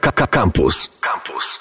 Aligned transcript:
Campus. 0.00 0.90
Campus. 1.00 1.58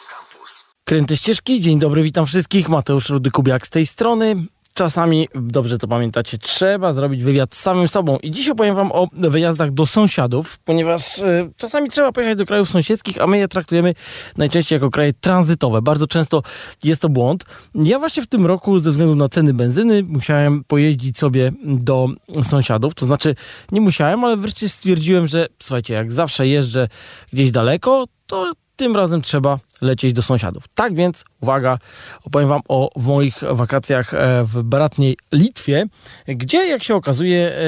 Kręte 0.85 1.17
ścieżki, 1.17 1.61
dzień 1.61 1.79
dobry, 1.79 2.03
witam 2.03 2.25
wszystkich. 2.25 2.69
Mateusz 2.69 3.09
Rudy-Kubiak 3.09 3.65
z 3.65 3.69
tej 3.69 3.85
strony. 3.85 4.35
Czasami, 4.73 5.27
dobrze 5.35 5.77
to 5.77 5.87
pamiętacie, 5.87 6.37
trzeba 6.37 6.93
zrobić 6.93 7.23
wywiad 7.23 7.55
z 7.55 7.59
samym 7.59 7.87
sobą. 7.87 8.17
I 8.17 8.31
dziś 8.31 8.49
opowiem 8.49 8.75
wam 8.75 8.91
o 8.91 9.07
wyjazdach 9.13 9.71
do 9.71 9.85
sąsiadów, 9.85 10.59
ponieważ 10.59 11.19
e, 11.19 11.49
czasami 11.57 11.89
trzeba 11.89 12.11
pojechać 12.11 12.37
do 12.37 12.45
krajów 12.45 12.69
sąsiedzkich, 12.69 13.21
a 13.21 13.27
my 13.27 13.37
je 13.37 13.47
traktujemy 13.47 13.93
najczęściej 14.37 14.75
jako 14.75 14.89
kraje 14.89 15.13
tranzytowe. 15.13 15.81
Bardzo 15.81 16.07
często 16.07 16.43
jest 16.83 17.01
to 17.01 17.09
błąd. 17.09 17.43
Ja 17.75 17.99
właśnie 17.99 18.23
w 18.23 18.27
tym 18.27 18.45
roku 18.45 18.79
ze 18.79 18.91
względu 18.91 19.15
na 19.15 19.29
ceny 19.29 19.53
benzyny 19.53 20.03
musiałem 20.03 20.63
pojeździć 20.63 21.17
sobie 21.17 21.51
do 21.63 22.07
sąsiadów. 22.43 22.93
To 22.93 23.05
znaczy 23.05 23.35
nie 23.71 23.81
musiałem, 23.81 24.23
ale 24.23 24.37
wreszcie 24.37 24.69
stwierdziłem, 24.69 25.27
że 25.27 25.47
słuchajcie, 25.63 25.93
jak 25.93 26.11
zawsze 26.11 26.47
jeżdżę 26.47 26.87
gdzieś 27.33 27.51
daleko, 27.51 28.05
to 28.33 28.51
tym 28.75 28.95
razem 28.95 29.21
trzeba 29.21 29.59
lecieć 29.81 30.13
do 30.13 30.21
sąsiadów. 30.21 30.63
Tak 30.75 30.95
więc, 30.95 31.25
uwaga, 31.41 31.77
opowiem 32.23 32.49
Wam 32.49 32.61
o 32.67 32.89
moich 32.95 33.35
wakacjach 33.51 34.13
e, 34.13 34.43
w 34.43 34.63
bratniej 34.63 35.17
Litwie, 35.31 35.85
gdzie, 36.27 36.57
jak 36.57 36.83
się 36.83 36.95
okazuje, 36.95 37.51
e, 37.51 37.63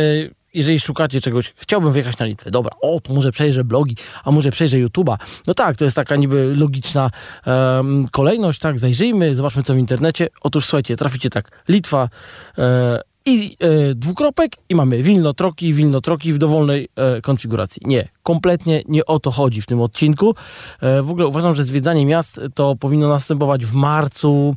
jeżeli 0.53 0.79
szukacie 0.79 1.21
czegoś, 1.21 1.53
chciałbym 1.57 1.91
wyjechać 1.91 2.17
na 2.17 2.25
Litwę. 2.25 2.51
Dobra, 2.51 2.75
o, 2.81 2.99
to 2.99 3.13
może 3.13 3.31
przejrzę 3.31 3.63
blogi, 3.63 3.95
a 4.23 4.31
może 4.31 4.51
przejrzę 4.51 4.77
YouTube'a. 4.77 5.17
No 5.47 5.53
tak, 5.53 5.75
to 5.75 5.83
jest 5.83 5.95
taka 5.95 6.15
niby 6.15 6.55
logiczna 6.55 7.11
um, 7.45 8.07
kolejność, 8.11 8.59
tak, 8.59 8.79
zajrzyjmy, 8.79 9.35
zobaczmy 9.35 9.63
co 9.63 9.73
w 9.73 9.77
internecie. 9.77 10.27
Otóż 10.41 10.65
słuchajcie, 10.65 10.95
traficie 10.95 11.29
tak, 11.29 11.63
Litwa, 11.67 12.09
e, 12.57 12.99
i 13.25 13.57
e, 13.59 13.95
dwukropek 13.95 14.51
i 14.69 14.75
mamy 14.75 15.03
Wilno 15.03 15.33
Troki, 15.33 15.73
Wilno 15.73 16.01
Troki 16.01 16.33
w 16.33 16.37
dowolnej 16.37 16.87
e, 16.95 17.21
konfiguracji. 17.21 17.81
Nie, 17.85 18.07
kompletnie 18.23 18.81
nie 18.87 19.05
o 19.05 19.19
to 19.19 19.31
chodzi 19.31 19.61
w 19.61 19.65
tym 19.65 19.81
odcinku. 19.81 20.35
E, 20.81 21.01
w 21.01 21.11
ogóle 21.11 21.27
uważam, 21.27 21.55
że 21.55 21.63
zwiedzanie 21.63 22.05
miast 22.05 22.41
to 22.55 22.75
powinno 22.75 23.09
następować 23.09 23.65
w 23.65 23.73
marcu 23.73 24.55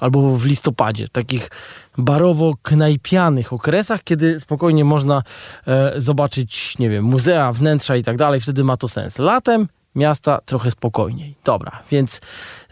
albo 0.00 0.38
w 0.38 0.46
listopadzie, 0.46 1.08
takich 1.08 1.50
barowo-knajpianych 1.98 3.52
okresach, 3.52 4.04
kiedy 4.04 4.40
spokojnie 4.40 4.84
można 4.84 5.22
e, 5.66 5.92
zobaczyć, 6.00 6.78
nie 6.78 6.90
wiem, 6.90 7.04
muzea, 7.04 7.52
wnętrza 7.52 7.96
i 7.96 8.02
tak 8.02 8.16
dalej, 8.16 8.40
wtedy 8.40 8.64
ma 8.64 8.76
to 8.76 8.88
sens. 8.88 9.18
Latem 9.18 9.68
miasta 9.94 10.40
trochę 10.44 10.70
spokojniej. 10.70 11.34
Dobra, 11.44 11.82
więc 11.90 12.20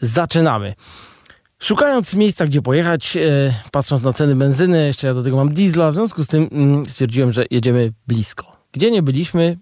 zaczynamy. 0.00 0.74
Szukając 1.58 2.14
miejsca, 2.14 2.46
gdzie 2.46 2.62
pojechać, 2.62 3.16
e, 3.16 3.20
patrząc 3.72 4.02
na 4.02 4.12
ceny 4.12 4.34
benzyny, 4.34 4.86
jeszcze 4.86 5.06
ja 5.06 5.14
do 5.14 5.22
tego 5.22 5.36
mam 5.36 5.52
diesla, 5.52 5.90
w 5.90 5.94
związku 5.94 6.24
z 6.24 6.26
tym 6.26 6.48
mm, 6.52 6.86
stwierdziłem, 6.86 7.32
że 7.32 7.44
jedziemy 7.50 7.92
blisko. 8.06 8.56
Gdzie 8.72 8.90
nie 8.90 9.02
byliśmy? 9.02 9.58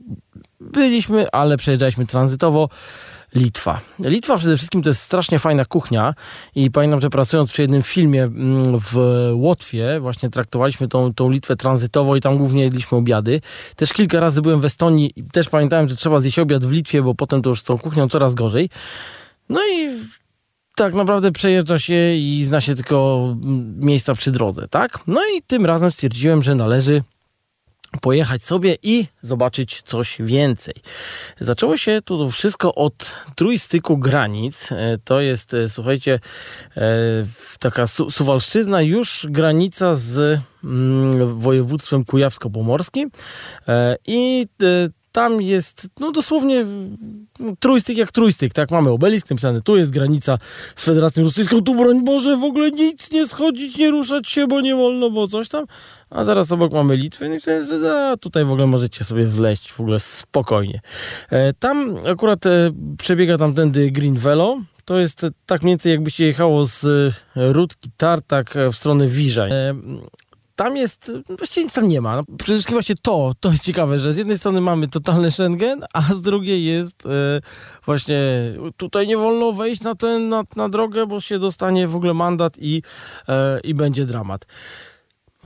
Byliśmy, 0.60 1.30
ale 1.30 1.56
przejeżdżaliśmy 1.56 2.06
tranzytowo. 2.06 2.68
Litwa. 3.34 3.80
Litwa 3.98 4.36
przede 4.36 4.56
wszystkim 4.56 4.82
to 4.82 4.90
jest 4.90 5.00
strasznie 5.00 5.38
fajna 5.38 5.64
kuchnia 5.64 6.14
i 6.54 6.70
pamiętam, 6.70 7.00
że 7.00 7.10
pracując 7.10 7.50
przy 7.50 7.62
jednym 7.62 7.82
filmie 7.82 8.22
mm, 8.22 8.78
w 8.80 8.96
Łotwie, 9.34 10.00
właśnie 10.00 10.30
traktowaliśmy 10.30 10.88
tą, 10.88 11.14
tą 11.14 11.30
Litwę 11.30 11.56
tranzytowo 11.56 12.16
i 12.16 12.20
tam 12.20 12.38
głównie 12.38 12.62
jedliśmy 12.62 12.98
obiady. 12.98 13.40
Też 13.76 13.92
kilka 13.92 14.20
razy 14.20 14.42
byłem 14.42 14.60
w 14.60 14.64
Estonii 14.64 15.12
i 15.16 15.24
też 15.24 15.48
pamiętałem, 15.48 15.88
że 15.88 15.96
trzeba 15.96 16.20
zjeść 16.20 16.38
obiad 16.38 16.64
w 16.64 16.72
Litwie, 16.72 17.02
bo 17.02 17.14
potem 17.14 17.42
to 17.42 17.50
już 17.50 17.60
z 17.60 17.62
tą 17.62 17.78
kuchnią 17.78 18.08
coraz 18.08 18.34
gorzej. 18.34 18.70
No 19.48 19.60
i 19.72 19.88
tak 20.74 20.94
naprawdę 20.94 21.32
przejeżdża 21.32 21.78
się 21.78 22.14
i 22.14 22.44
zna 22.44 22.60
się 22.60 22.74
tylko 22.74 23.28
miejsca 23.76 24.14
przy 24.14 24.30
drodze, 24.30 24.68
tak? 24.68 24.98
No 25.06 25.20
i 25.36 25.42
tym 25.42 25.66
razem 25.66 25.92
stwierdziłem, 25.92 26.42
że 26.42 26.54
należy 26.54 27.02
pojechać 28.00 28.44
sobie 28.44 28.76
i 28.82 29.06
zobaczyć 29.22 29.82
coś 29.82 30.16
więcej. 30.20 30.74
Zaczęło 31.40 31.76
się 31.76 32.00
to 32.04 32.30
wszystko 32.30 32.74
od 32.74 33.12
trójstyku 33.34 33.98
granic. 33.98 34.72
E, 34.72 34.98
to 35.04 35.20
jest, 35.20 35.54
e, 35.54 35.68
słuchajcie, 35.68 36.20
e, 36.76 36.80
taka 37.58 37.86
Suwalszczyzna, 37.86 38.82
już 38.82 39.26
granica 39.30 39.94
z 39.94 40.40
mm, 40.64 41.40
województwem 41.40 42.04
kujawsko-pomorskim 42.04 43.10
i 44.06 44.46
tam 45.14 45.42
jest 45.42 45.88
no 46.00 46.12
dosłownie 46.12 46.64
no, 47.40 47.52
trójstyk 47.60 47.98
jak 47.98 48.12
trójstyk, 48.12 48.52
tak? 48.52 48.70
Mamy 48.70 48.90
obelisk 48.90 49.30
napisany, 49.30 49.62
tu 49.62 49.76
jest 49.76 49.90
granica 49.90 50.38
z 50.76 50.84
Federacją 50.84 51.24
Rosyjską, 51.24 51.60
tu 51.60 51.74
broń 51.74 52.04
Boże, 52.04 52.36
w 52.36 52.44
ogóle 52.44 52.70
nic 52.70 53.12
nie 53.12 53.26
schodzić, 53.26 53.78
nie 53.78 53.90
ruszać 53.90 54.28
się, 54.28 54.46
bo 54.46 54.60
nie 54.60 54.76
wolno, 54.76 55.10
bo 55.10 55.28
coś 55.28 55.48
tam. 55.48 55.66
A 56.10 56.24
zaraz 56.24 56.52
obok 56.52 56.72
mamy 56.72 56.96
Litwę 56.96 57.28
no 57.28 57.34
i 57.34 57.40
wtedy, 57.40 57.90
a 57.90 58.16
tutaj 58.16 58.44
w 58.44 58.50
ogóle 58.50 58.66
możecie 58.66 59.04
sobie 59.04 59.26
wleść 59.26 59.72
w 59.72 59.80
ogóle 59.80 60.00
spokojnie. 60.00 60.80
E, 61.30 61.52
tam 61.52 61.96
akurat 62.12 62.46
e, 62.46 62.70
przebiega 62.98 63.38
tamtędy 63.38 63.90
Green 63.90 64.14
Velo, 64.14 64.60
to 64.84 64.98
jest 64.98 65.26
tak 65.46 65.62
mniej 65.62 65.72
więcej 65.72 65.92
jakbyście 65.92 66.26
jechało 66.26 66.66
z 66.66 66.84
e, 66.84 67.52
Rudki 67.52 67.90
Tartak 67.96 68.54
w 68.72 68.76
stronę 68.76 69.08
Wiża. 69.08 69.46
Tam 70.56 70.76
jest, 70.76 71.12
właściwie 71.28 71.64
nic 71.64 71.72
tam 71.72 71.88
nie 71.88 72.00
ma. 72.00 72.16
No, 72.16 72.22
przede 72.24 72.54
wszystkim 72.54 72.74
właśnie 72.74 72.94
to, 73.02 73.32
to 73.40 73.50
jest 73.50 73.64
ciekawe, 73.64 73.98
że 73.98 74.12
z 74.12 74.16
jednej 74.16 74.38
strony 74.38 74.60
mamy 74.60 74.88
totalny 74.88 75.30
Schengen, 75.30 75.84
a 75.92 76.02
z 76.02 76.20
drugiej 76.20 76.64
jest 76.64 77.06
e, 77.06 77.40
właśnie 77.84 78.18
tutaj 78.76 79.06
nie 79.06 79.16
wolno 79.16 79.52
wejść 79.52 79.82
na, 79.82 79.94
ten, 79.94 80.28
na, 80.28 80.42
na 80.56 80.68
drogę, 80.68 81.06
bo 81.06 81.20
się 81.20 81.38
dostanie 81.38 81.88
w 81.88 81.96
ogóle 81.96 82.14
mandat 82.14 82.56
i, 82.58 82.82
e, 83.28 83.60
i 83.60 83.74
będzie 83.74 84.06
dramat. 84.06 84.46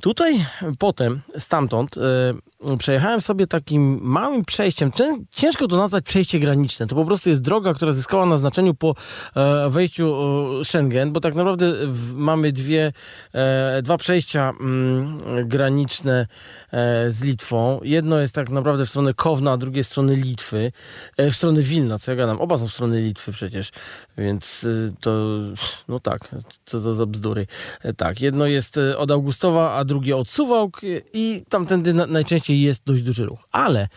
Tutaj 0.00 0.46
potem, 0.78 1.20
stamtąd, 1.38 1.98
e, 1.98 2.00
przejechałem 2.78 3.20
sobie 3.20 3.46
takim 3.46 4.00
małym 4.02 4.44
przejściem. 4.44 4.90
Ciężko 5.30 5.68
to 5.68 5.76
nazwać 5.76 6.04
przejście 6.04 6.38
graniczne. 6.38 6.86
To 6.86 6.94
po 6.94 7.04
prostu 7.04 7.28
jest 7.28 7.42
droga, 7.42 7.74
która 7.74 7.92
zyskała 7.92 8.26
na 8.26 8.36
znaczeniu 8.36 8.74
po 8.74 8.94
e, 9.36 9.70
wejściu 9.70 10.14
e, 10.60 10.64
Schengen, 10.64 11.12
bo 11.12 11.20
tak 11.20 11.34
naprawdę 11.34 11.72
mamy 12.14 12.52
dwie, 12.52 12.92
e, 13.32 13.82
dwa 13.82 13.96
przejścia 13.96 14.52
mm, 14.60 15.48
graniczne 15.48 16.26
z 17.08 17.24
Litwą. 17.24 17.80
Jedno 17.82 18.18
jest 18.18 18.34
tak 18.34 18.50
naprawdę 18.50 18.86
w 18.86 18.88
stronę 18.88 19.14
Kowna, 19.14 19.52
a 19.52 19.56
drugie 19.56 19.82
w 19.82 19.86
stronę 19.86 20.14
Litwy. 20.14 20.72
W 21.18 21.34
stronę 21.34 21.62
Wilna, 21.62 21.98
co 21.98 22.10
ja 22.10 22.16
gadam. 22.16 22.40
Oba 22.40 22.58
są 22.58 22.68
w 22.68 22.72
stronę 22.72 23.00
Litwy 23.00 23.32
przecież, 23.32 23.70
więc 24.18 24.66
to, 25.00 25.10
no 25.88 26.00
tak, 26.00 26.28
to, 26.64 26.80
to 26.80 26.94
za 26.94 27.06
bzdury. 27.06 27.46
tak, 27.96 28.20
jedno 28.20 28.46
jest 28.46 28.80
od 28.96 29.10
Augustowa, 29.10 29.74
a 29.74 29.84
drugie 29.84 30.16
od 30.16 30.28
Suwałk 30.28 30.80
i 31.12 31.42
tamtędy 31.48 31.94
na, 31.94 32.06
najczęściej 32.48 32.60
jest 32.60 32.84
dość 32.84 33.02
duży 33.02 33.26
ruch. 33.26 33.48
Ale 33.52 33.88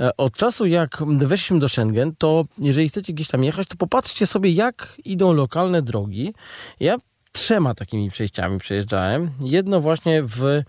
e, 0.00 0.16
od 0.16 0.36
czasu 0.36 0.66
jak 0.66 1.02
weszliśmy 1.06 1.58
do 1.58 1.68
Schengen, 1.68 2.12
to 2.18 2.44
jeżeli 2.58 2.88
chcecie 2.88 3.12
gdzieś 3.12 3.28
tam 3.28 3.44
jechać, 3.44 3.68
to 3.68 3.76
popatrzcie 3.76 4.26
sobie 4.26 4.50
jak 4.50 4.96
idą 5.04 5.32
lokalne 5.32 5.82
drogi. 5.82 6.34
Ja 6.80 6.96
trzema 7.32 7.74
takimi 7.74 8.10
przejściami 8.10 8.58
przejeżdżałem. 8.58 9.30
Jedno 9.44 9.80
właśnie 9.80 10.22
w 10.22 10.62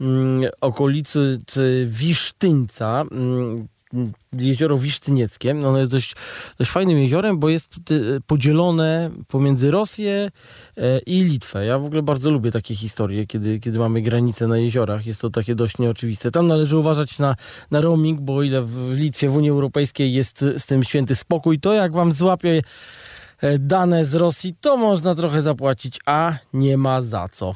mm, 0.00 0.50
okolicy 0.60 1.38
Wisztyńca, 1.86 3.04
mm, 3.10 3.68
jezioro 4.32 4.78
Wisztynieckie. 4.78 5.50
Ono 5.50 5.78
jest 5.78 5.90
dość, 5.90 6.14
dość 6.58 6.70
fajnym 6.70 6.98
jeziorem, 6.98 7.38
bo 7.38 7.48
jest 7.48 7.74
podzielone 8.26 9.10
pomiędzy 9.28 9.70
Rosję 9.70 10.30
e, 10.76 10.98
i 10.98 11.24
Litwę. 11.24 11.66
Ja 11.66 11.78
w 11.78 11.84
ogóle 11.84 12.02
bardzo 12.02 12.30
lubię 12.30 12.50
takie 12.50 12.74
historie, 12.74 13.26
kiedy, 13.26 13.60
kiedy 13.60 13.78
mamy 13.78 14.02
granice 14.02 14.46
na 14.46 14.58
jeziorach. 14.58 15.06
Jest 15.06 15.20
to 15.20 15.30
takie 15.30 15.54
dość 15.54 15.78
nieoczywiste. 15.78 16.30
Tam 16.30 16.46
należy 16.46 16.76
uważać 16.76 17.18
na, 17.18 17.36
na 17.70 17.80
roaming, 17.80 18.20
bo 18.20 18.36
o 18.36 18.42
ile 18.42 18.62
w 18.62 18.92
Litwie, 18.96 19.28
w 19.28 19.36
Unii 19.36 19.50
Europejskiej 19.50 20.12
jest 20.12 20.44
z 20.58 20.66
tym 20.66 20.84
święty 20.84 21.14
spokój, 21.14 21.60
to 21.60 21.72
jak 21.72 21.92
wam 21.92 22.12
złapie 22.12 22.62
e, 23.40 23.58
dane 23.58 24.04
z 24.04 24.14
Rosji, 24.14 24.54
to 24.60 24.76
można 24.76 25.14
trochę 25.14 25.42
zapłacić, 25.42 26.00
a 26.06 26.32
nie 26.52 26.76
ma 26.76 27.02
za 27.02 27.28
co. 27.28 27.54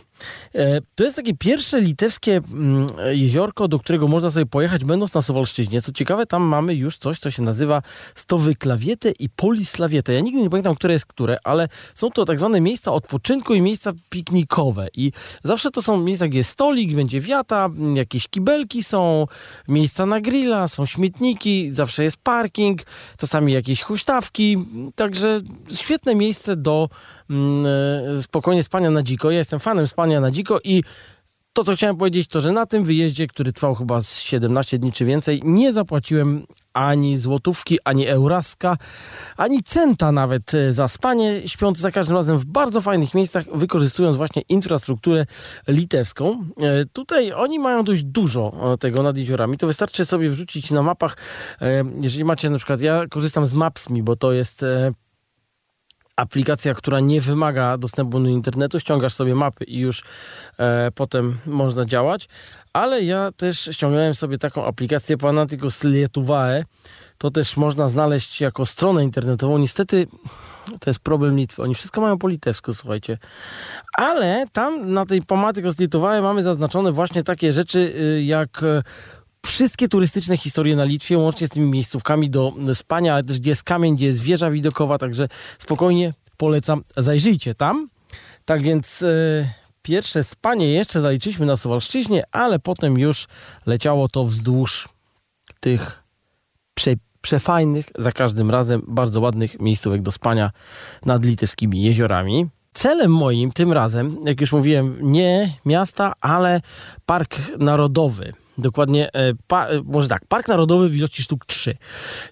E, 0.55 0.81
to 0.95 1.05
jest 1.05 1.17
takie 1.17 1.35
pierwsze 1.35 1.81
litewskie 1.81 2.41
mm, 2.53 2.87
jeziorko, 3.11 3.69
do 3.69 3.79
którego 3.79 4.09
można 4.09 4.31
sobie 4.31 4.47
pojechać, 4.47 4.85
będąc 4.85 5.15
na 5.15 5.23
Sowolszczyźnie. 5.23 5.83
Co 5.83 5.93
ciekawe, 5.93 6.27
tam 6.27 6.43
mamy 6.43 6.75
już 6.75 6.99
coś, 6.99 7.19
co 7.19 7.31
się 7.31 7.43
nazywa 7.43 7.83
Stowy 8.15 8.55
Klawietę 8.55 9.11
i 9.19 9.29
Polislawietę. 9.29 10.13
Ja 10.13 10.21
nigdy 10.21 10.43
nie 10.43 10.51
pamiętam, 10.51 10.75
które 10.75 10.93
jest 10.93 11.07
które, 11.07 11.39
ale 11.45 11.69
są 11.95 12.11
to 12.11 12.25
tak 12.25 12.39
zwane 12.39 12.61
miejsca 12.61 12.93
odpoczynku 12.93 13.55
i 13.55 13.61
miejsca 13.61 13.93
piknikowe. 14.11 14.89
I 14.95 15.13
zawsze 15.45 15.71
to 15.71 15.83
są 15.83 16.01
miejsca, 16.01 16.29
gdzie 16.29 16.39
jest 16.39 16.51
stolik, 16.51 16.95
będzie 16.95 17.21
wiata, 17.21 17.69
jakieś 17.95 18.29
kibelki 18.29 18.83
są, 18.83 19.27
miejsca 19.69 20.07
na 20.07 20.21
grilla, 20.21 20.69
są 20.69 20.87
śmietniki, 20.87 21.73
zawsze 21.73 22.05
jest 22.05 22.17
parking, 22.17 22.83
czasami 23.17 23.53
jakieś 23.53 23.83
huśtawki. 23.83 24.57
Także 24.97 25.41
świetne 25.73 26.15
miejsce 26.15 26.57
do 26.57 26.89
spokojnie 28.23 28.65
spania 28.65 28.91
na 28.91 29.03
dziko. 29.03 29.31
Ja 29.31 29.39
jestem 29.39 29.61
fanem 29.61 29.87
spania 29.87 30.21
na 30.21 30.31
dziko 30.31 30.59
i 30.65 30.83
to, 31.53 31.65
co 31.65 31.75
chciałem 31.75 31.97
powiedzieć, 31.97 32.29
to, 32.29 32.41
że 32.41 32.53
na 32.53 32.67
tym 32.67 32.85
wyjeździe, 32.85 33.27
który 33.27 33.53
trwał 33.53 33.75
chyba 33.75 34.03
17 34.03 34.79
dni 34.79 34.93
czy 34.93 35.05
więcej, 35.05 35.41
nie 35.45 35.73
zapłaciłem 35.73 36.47
ani 36.73 37.19
złotówki, 37.19 37.79
ani 37.85 38.09
euraska, 38.09 38.77
ani 39.37 39.63
centa 39.63 40.13
nawet 40.13 40.55
e, 40.55 40.73
za 40.73 40.89
spanie, 40.89 41.43
śpiąc 41.47 41.79
za 41.79 41.91
każdym 41.91 42.17
razem 42.17 42.39
w 42.39 42.45
bardzo 42.45 42.81
fajnych 42.81 43.15
miejscach, 43.15 43.45
wykorzystując 43.55 44.17
właśnie 44.17 44.43
infrastrukturę 44.49 45.27
litewską. 45.69 46.45
E, 46.63 46.85
tutaj 46.93 47.33
oni 47.33 47.59
mają 47.59 47.85
dość 47.85 48.03
dużo 48.03 48.73
e, 48.75 48.79
tego 48.79 49.03
nad 49.03 49.17
jeziorami. 49.17 49.59
To 49.59 49.67
wystarczy 49.67 50.07
sobie 50.07 50.31
wrzucić 50.31 50.71
na 50.71 50.83
mapach, 50.83 51.17
jeżeli 52.01 52.25
macie 52.25 52.51
na 52.51 52.57
przykład, 52.57 52.81
ja 52.81 53.07
korzystam 53.11 53.47
z 53.47 53.55
Maps.me, 53.55 54.03
bo 54.03 54.17
to 54.17 54.33
jest 54.33 54.65
aplikacja, 56.21 56.75
która 56.75 57.01
nie 57.01 57.21
wymaga 57.21 57.79
dostępu 57.79 58.21
do 58.21 58.29
internetu, 58.29 58.81
ściągasz 58.81 59.15
sobie 59.15 59.35
mapy 59.35 59.65
i 59.65 59.79
już 59.79 60.03
e, 60.59 60.91
potem 60.95 61.39
można 61.47 61.85
działać. 61.85 62.29
Ale 62.73 63.03
ja 63.03 63.33
też 63.33 63.71
ściągnąłem 63.73 64.15
sobie 64.15 64.39
taką 64.39 64.65
aplikację 64.67 65.19
Panaticus 65.19 65.85
Lietuvae. 65.85 66.65
To 67.19 67.31
też 67.31 67.57
można 67.57 67.89
znaleźć 67.89 68.41
jako 68.41 68.67
stronę 68.67 69.05
internetową. 69.05 69.59
Niestety 69.59 70.07
to 70.81 70.91
jest 70.91 71.01
problem 71.01 71.37
Litwy. 71.37 71.63
Oni 71.63 71.75
wszystko 71.75 72.01
mają 72.01 72.19
po 72.19 72.29
litewsku, 72.29 72.75
słuchajcie. 72.75 73.19
Ale 73.99 74.45
tam 74.53 74.93
na 74.93 75.07
tej 75.07 75.23
Panaticus 75.23 75.79
Lietuvae 75.79 76.23
mamy 76.23 76.43
zaznaczone 76.43 76.93
właśnie 76.93 77.23
takie 77.23 77.53
rzeczy 77.53 77.79
y, 78.01 78.23
jak 78.23 78.65
wszystkie 79.47 79.89
turystyczne 79.89 80.37
historie 80.37 80.77
na 80.77 80.85
Litwie, 80.85 81.19
łącznie 81.19 81.47
z 81.47 81.51
tymi 81.51 81.71
miejscówkami 81.71 82.31
do 82.31 82.55
spania, 82.75 83.15
ale 83.15 83.25
też 83.25 83.41
gdzie 83.41 83.51
jest 83.51 83.63
kamień, 83.63 83.97
gdzie 83.97 84.07
jest 84.07 84.23
wieża 84.23 84.51
widokowa, 84.51 84.99
także 84.99 85.29
spokojnie 85.59 86.15
polecam, 86.37 86.83
zajrzyjcie 86.97 87.55
tam. 87.55 87.89
Tak 88.45 88.63
więc 88.63 89.03
e, 89.03 89.09
pierwsze 89.83 90.25
spanie 90.25 90.73
jeszcze 90.73 91.01
zaliczyliśmy 91.01 91.47
na 91.47 91.57
Suwalszczyźnie, 91.57 92.23
ale 92.33 92.59
potem 92.59 92.99
już 92.99 93.27
leciało 93.67 94.09
to 94.09 94.25
wzdłuż 94.25 94.89
tych 95.61 96.03
prze, 96.75 96.95
przefajnych, 97.21 97.89
za 97.99 98.13
każdym 98.13 98.51
razem 98.51 98.83
bardzo 98.89 99.21
ładnych 99.21 99.61
miejscówek 99.61 100.03
do 100.03 100.13
spania 100.13 100.51
nad 101.07 101.25
litewskimi 101.25 101.83
jeziorami. 101.83 102.49
Celem 102.73 103.13
moim 103.13 103.53
tym 103.53 103.73
razem, 103.73 104.17
jak 104.25 104.41
już 104.41 104.53
mówiłem, 104.53 104.99
nie 105.01 105.55
miasta, 105.65 106.13
ale 106.21 106.61
park 107.07 107.37
narodowy. 107.59 108.33
Dokładnie, 108.61 109.13
e, 109.13 109.33
pa, 109.47 109.67
e, 109.67 109.83
może 109.85 110.09
tak, 110.09 110.27
Park 110.29 110.49
Narodowy 110.49 110.89
w 110.89 110.97
ilości 110.97 111.23
sztuk 111.23 111.47
3. 111.47 111.77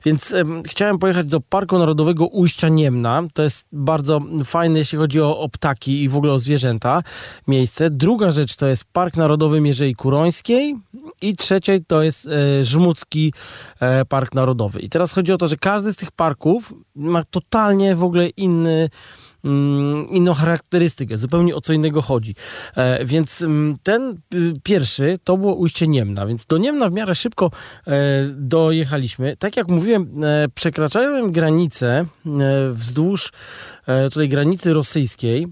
Więc 0.04 0.34
chciałem 0.66 0.98
pojechać 0.98 1.26
do 1.26 1.40
Parku 1.40 1.78
Narodowego 1.78 2.26
Ujścia 2.26 2.68
Niemna. 2.68 3.22
To 3.34 3.42
jest 3.42 3.66
bardzo 3.72 4.20
fajne, 4.44 4.78
jeśli 4.78 4.98
chodzi 4.98 5.20
o, 5.20 5.38
o 5.38 5.48
ptaki 5.48 6.02
i 6.02 6.08
w 6.08 6.16
ogóle 6.16 6.32
o 6.32 6.38
zwierzęta 6.38 7.02
miejsce. 7.46 7.90
Druga 7.90 8.30
rzecz 8.30 8.56
to 8.56 8.66
jest 8.66 8.84
Park 8.92 9.16
Narodowy 9.16 9.60
Mierzei 9.60 9.94
Kurońskiej 9.94 10.76
i 11.22 11.36
trzeciej 11.36 11.84
to 11.84 12.02
jest 12.02 12.26
e, 12.26 12.64
Żmudzki 12.64 13.32
e, 13.80 14.04
Park 14.04 14.34
Narodowy. 14.34 14.80
I 14.80 14.88
teraz 14.88 15.12
chodzi 15.12 15.32
o 15.32 15.38
to, 15.38 15.48
że 15.48 15.56
każdy 15.56 15.92
z 15.92 15.96
tych 15.96 16.10
parków 16.10 16.74
ma 16.94 17.24
totalnie 17.24 17.94
w 17.96 18.04
ogóle 18.04 18.28
inny 18.28 18.88
inną 20.10 20.34
charakterystykę, 20.34 21.18
zupełnie 21.18 21.54
o 21.54 21.60
co 21.60 21.72
innego 21.72 22.02
chodzi. 22.02 22.34
E, 22.76 23.04
więc 23.04 23.42
mm, 23.42 23.76
ten 23.82 24.18
y, 24.34 24.52
pierwszy 24.62 25.18
to 25.24 25.36
było 25.36 25.54
ujście 25.54 25.88
Niemna, 25.88 26.26
więc 26.26 26.46
do 26.46 26.58
Niemna 26.58 26.90
w 26.90 26.92
miarę 26.92 27.14
szybko 27.14 27.50
e, 27.86 27.90
dojechaliśmy. 28.36 29.36
Tak 29.36 29.56
jak 29.56 29.68
mówiłem, 29.68 30.24
e, 30.24 30.48
przekraczałem 30.54 31.32
granicę 31.32 32.06
wzdłuż 32.72 33.32
tutaj 34.12 34.28
granicy 34.28 34.72
rosyjskiej. 34.72 35.46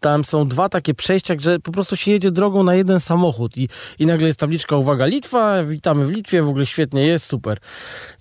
Tam 0.00 0.24
są 0.24 0.48
dwa 0.48 0.68
takie 0.68 0.94
przejścia, 0.94 1.34
że 1.38 1.58
po 1.58 1.72
prostu 1.72 1.96
się 1.96 2.10
jedzie 2.10 2.30
drogą 2.30 2.62
na 2.62 2.74
jeden 2.74 3.00
samochód 3.00 3.56
i, 3.56 3.68
i 3.98 4.06
nagle 4.06 4.26
jest 4.26 4.40
tabliczka 4.40 4.76
uwaga 4.76 5.06
Litwa, 5.06 5.64
witamy 5.64 6.06
w 6.06 6.10
Litwie, 6.10 6.42
w 6.42 6.48
ogóle 6.48 6.66
świetnie 6.66 7.06
jest, 7.06 7.26
super. 7.26 7.58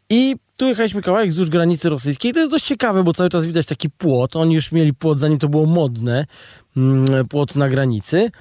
I 0.09 0.35
tu 0.57 0.67
jechaliśmy 0.67 1.01
kawałek 1.01 1.29
wzdłuż 1.29 1.49
granicy 1.49 1.89
rosyjskiej. 1.89 2.33
To 2.33 2.39
jest 2.39 2.51
dość 2.51 2.65
ciekawe, 2.65 3.03
bo 3.03 3.13
cały 3.13 3.29
czas 3.29 3.45
widać 3.45 3.65
taki 3.65 3.89
płot. 3.89 4.35
Oni 4.35 4.55
już 4.55 4.71
mieli 4.71 4.93
płot, 4.93 5.19
zanim 5.19 5.37
to 5.37 5.49
było 5.49 5.65
modne. 5.65 6.25
Mm, 6.77 7.27
płot 7.27 7.55
na 7.55 7.69
granicy. 7.69 8.31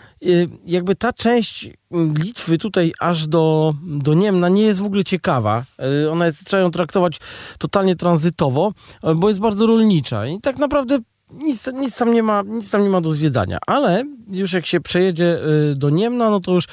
Jakby 0.66 0.94
ta 0.94 1.12
część 1.12 1.70
Litwy 2.14 2.58
tutaj 2.58 2.92
aż 3.00 3.26
do, 3.26 3.74
do 3.82 4.14
Niemna 4.14 4.48
nie 4.48 4.62
jest 4.62 4.80
w 4.80 4.84
ogóle 4.84 5.04
ciekawa. 5.04 5.64
Y, 6.04 6.10
ona 6.10 6.26
jest, 6.26 6.44
trzeba 6.44 6.62
ją 6.62 6.70
traktować 6.70 7.20
totalnie 7.58 7.96
tranzytowo, 7.96 8.72
bo 9.16 9.28
jest 9.28 9.40
bardzo 9.40 9.66
rolnicza. 9.66 10.26
I 10.26 10.40
tak 10.40 10.58
naprawdę 10.58 10.98
nic, 11.32 11.66
nic, 11.74 11.96
tam 11.96 12.14
nie 12.14 12.22
ma, 12.22 12.42
nic 12.46 12.70
tam 12.70 12.82
nie 12.82 12.88
ma 12.88 13.00
do 13.00 13.12
zwiedzania, 13.12 13.58
ale 13.66 14.04
już 14.32 14.52
jak 14.52 14.66
się 14.66 14.80
przejedzie 14.80 15.38
y, 15.72 15.74
do 15.74 15.90
Niemna, 15.90 16.30
no 16.30 16.40
to 16.40 16.52
już 16.52 16.64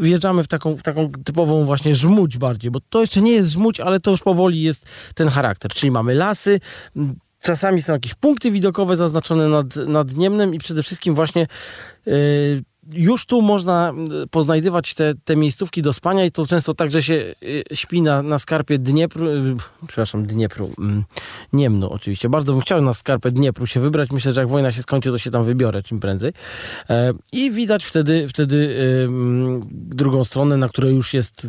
wjeżdżamy 0.00 0.42
w 0.44 0.48
taką, 0.48 0.76
w 0.76 0.82
taką 0.82 1.10
typową 1.24 1.64
właśnie 1.64 1.94
żmudź 1.94 2.38
bardziej, 2.38 2.70
bo 2.70 2.80
to 2.88 3.00
jeszcze 3.00 3.20
nie 3.20 3.32
jest 3.32 3.50
żmudź, 3.50 3.80
ale 3.80 4.00
to 4.00 4.10
już 4.10 4.22
powoli 4.22 4.62
jest 4.62 4.86
ten 5.14 5.28
charakter, 5.28 5.70
czyli 5.70 5.90
mamy 5.90 6.14
lasy, 6.14 6.60
czasami 7.42 7.82
są 7.82 7.92
jakieś 7.92 8.14
punkty 8.14 8.50
widokowe 8.50 8.96
zaznaczone 8.96 9.48
nad, 9.48 9.76
nad 9.76 10.16
Niemnem 10.16 10.54
i 10.54 10.58
przede 10.58 10.82
wszystkim 10.82 11.14
właśnie 11.14 11.46
yy, 12.06 12.14
już 12.92 13.26
tu 13.26 13.42
można 13.42 13.92
poznajdywać 14.30 14.94
te, 14.94 15.14
te 15.24 15.36
miejscówki 15.36 15.82
do 15.82 15.92
spania 15.92 16.24
i 16.24 16.30
to 16.30 16.46
często 16.46 16.74
tak, 16.74 16.90
że 16.90 17.02
się 17.02 17.34
y, 17.42 17.64
śpi 17.72 18.02
na, 18.02 18.22
na 18.22 18.38
skarpie 18.38 18.78
Dniepru, 18.78 19.26
y, 19.26 19.56
przepraszam, 19.86 20.26
Dniepru, 20.26 20.70
mm, 20.78 21.04
Niemnu 21.52 21.90
oczywiście. 21.90 22.28
Bardzo 22.28 22.52
bym 22.52 22.62
chciał 22.62 22.82
na 22.82 22.94
skarpę 22.94 23.30
Dniepru 23.30 23.66
się 23.66 23.80
wybrać. 23.80 24.10
Myślę, 24.10 24.32
że 24.32 24.40
jak 24.40 24.50
wojna 24.50 24.70
się 24.70 24.82
skończy, 24.82 25.10
to 25.10 25.18
się 25.18 25.30
tam 25.30 25.44
wybiorę 25.44 25.82
czym 25.82 26.00
prędzej. 26.00 26.32
E, 26.90 27.12
I 27.32 27.50
widać 27.50 27.84
wtedy, 27.84 28.28
wtedy 28.28 28.56
y, 28.56 29.06
mm, 29.08 29.60
drugą 29.70 30.24
stronę, 30.24 30.56
na 30.56 30.68
której 30.68 30.94
już 30.94 31.14
jest 31.14 31.48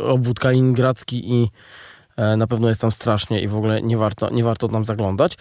obwód 0.00 0.38
kaliningradzki 0.38 1.32
i 1.32 1.48
e, 2.16 2.36
na 2.36 2.46
pewno 2.46 2.68
jest 2.68 2.80
tam 2.80 2.92
strasznie 2.92 3.42
i 3.42 3.48
w 3.48 3.56
ogóle 3.56 3.82
nie 3.82 3.96
warto, 3.96 4.30
nie 4.30 4.44
warto 4.44 4.68
tam 4.68 4.84
zaglądać. 4.84 5.36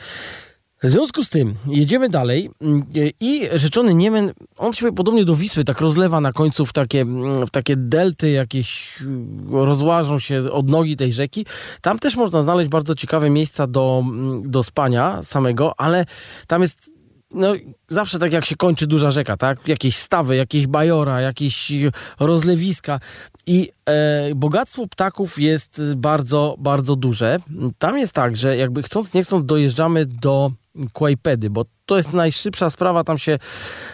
W 0.84 0.90
związku 0.90 1.24
z 1.24 1.30
tym 1.30 1.56
jedziemy 1.68 2.10
dalej 2.10 2.50
mm, 2.62 2.86
i 3.20 3.48
rzeczony 3.54 3.94
Niemen, 3.94 4.32
on 4.58 4.74
się 4.74 4.92
podobnie 4.92 5.26
do 5.26 5.36
Wisły 5.36 5.64
tak 5.64 5.82
rozlewa 5.82 6.22
na 6.22 6.34
końcu 6.34 6.66
w 6.66 6.74
takie, 6.74 7.02
mm, 7.02 7.48
w 7.48 7.52
takie 7.52 7.76
delty, 7.76 8.32
jakieś 8.32 8.98
mm, 9.02 9.48
rozłażą 9.52 10.20
się 10.20 10.52
od 10.52 10.70
nogi 10.70 10.98
tej 10.98 11.14
rzeki. 11.14 11.46
Tam 11.82 12.00
też 12.00 12.16
można 12.16 12.42
znaleźć 12.42 12.70
bardzo 12.70 12.96
ciekawe 12.96 13.30
miejsca 13.30 13.68
do, 13.68 14.04
do 14.42 14.64
spania 14.64 15.24
samego, 15.24 15.74
ale 15.78 16.06
tam 16.48 16.62
jest 16.62 16.90
no, 17.34 17.54
zawsze 17.90 18.20
tak 18.20 18.34
jak 18.34 18.46
się 18.46 18.56
kończy 18.56 18.88
duża 18.88 19.12
rzeka, 19.12 19.38
tak? 19.38 19.68
Jakieś 19.68 19.98
stawy, 19.98 20.36
jakieś 20.36 20.68
bajora, 20.68 21.22
jakieś 21.22 21.72
rozlewiska 22.20 23.00
i 23.48 23.70
e, 23.86 24.36
bogactwo 24.36 24.88
ptaków 24.88 25.40
jest 25.40 25.82
bardzo, 25.96 26.56
bardzo 26.60 26.96
duże. 26.96 27.38
Tam 27.78 27.98
jest 27.98 28.14
tak, 28.14 28.38
że 28.38 28.58
jakby 28.58 28.84
chcąc, 28.84 29.14
nie 29.14 29.24
chcąc 29.24 29.46
dojeżdżamy 29.46 30.06
do 30.06 30.52
Kłajpedy, 30.94 31.50
bo 31.50 31.66
to 31.86 31.98
jest 31.98 32.14
najszybsza 32.14 32.70
sprawa, 32.70 33.04
tam 33.04 33.18
się, 33.18 33.40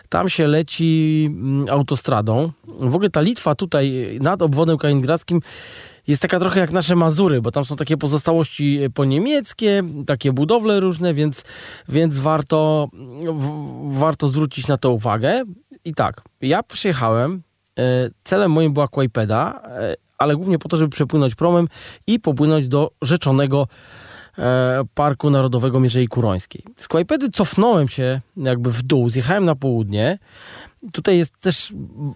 tam 0.09 0.29
się 0.29 0.47
leci 0.47 1.25
mm, 1.29 1.65
autostradą. 1.69 2.51
W 2.67 2.95
ogóle 2.95 3.09
ta 3.09 3.21
Litwa 3.21 3.55
tutaj 3.55 4.17
nad 4.21 4.41
obwodem 4.41 4.77
kaliningradzkim 4.77 5.41
jest 6.07 6.21
taka 6.21 6.39
trochę 6.39 6.59
jak 6.59 6.71
nasze 6.71 6.95
Mazury, 6.95 7.41
bo 7.41 7.51
tam 7.51 7.65
są 7.65 7.75
takie 7.75 7.97
pozostałości 7.97 8.79
poniemieckie, 8.93 9.83
takie 10.07 10.31
budowle 10.31 10.79
różne, 10.79 11.13
więc, 11.13 11.43
więc 11.89 12.19
warto, 12.19 12.89
warto 13.91 14.27
zwrócić 14.27 14.67
na 14.67 14.77
to 14.77 14.91
uwagę. 14.91 15.43
I 15.85 15.93
tak, 15.93 16.21
ja 16.41 16.63
przyjechałem, 16.63 17.41
e, 17.79 18.09
celem 18.23 18.51
moim 18.51 18.73
była 18.73 18.87
Kłajpeda, 18.87 19.61
e, 19.65 19.95
ale 20.17 20.35
głównie 20.35 20.59
po 20.59 20.69
to, 20.69 20.77
żeby 20.77 20.89
przepłynąć 20.89 21.35
promem 21.35 21.67
i 22.07 22.19
popłynąć 22.19 22.67
do 22.67 22.91
rzeczonego 23.01 23.67
E, 23.67 24.08
Parku 24.93 25.29
Narodowego 25.29 25.79
Mierzei 25.79 26.07
Kurońskiej. 26.07 26.63
Z 26.77 26.87
Kłajpedy 26.87 27.29
cofnąłem 27.29 27.87
się 27.87 28.21
jakby 28.37 28.71
w 28.71 28.81
dół, 28.81 29.09
zjechałem 29.09 29.45
na 29.45 29.55
południe. 29.55 30.19
Tutaj 30.91 31.17
jest 31.17 31.39
też 31.39 31.73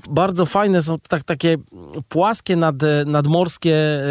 bardzo 0.10 0.46
fajne, 0.46 0.82
są 0.82 1.00
tak, 1.00 1.24
takie 1.24 1.58
płaskie 2.10 2.56
nad, 2.56 2.76
nadmorskie 3.06 3.76
e, 3.76 4.04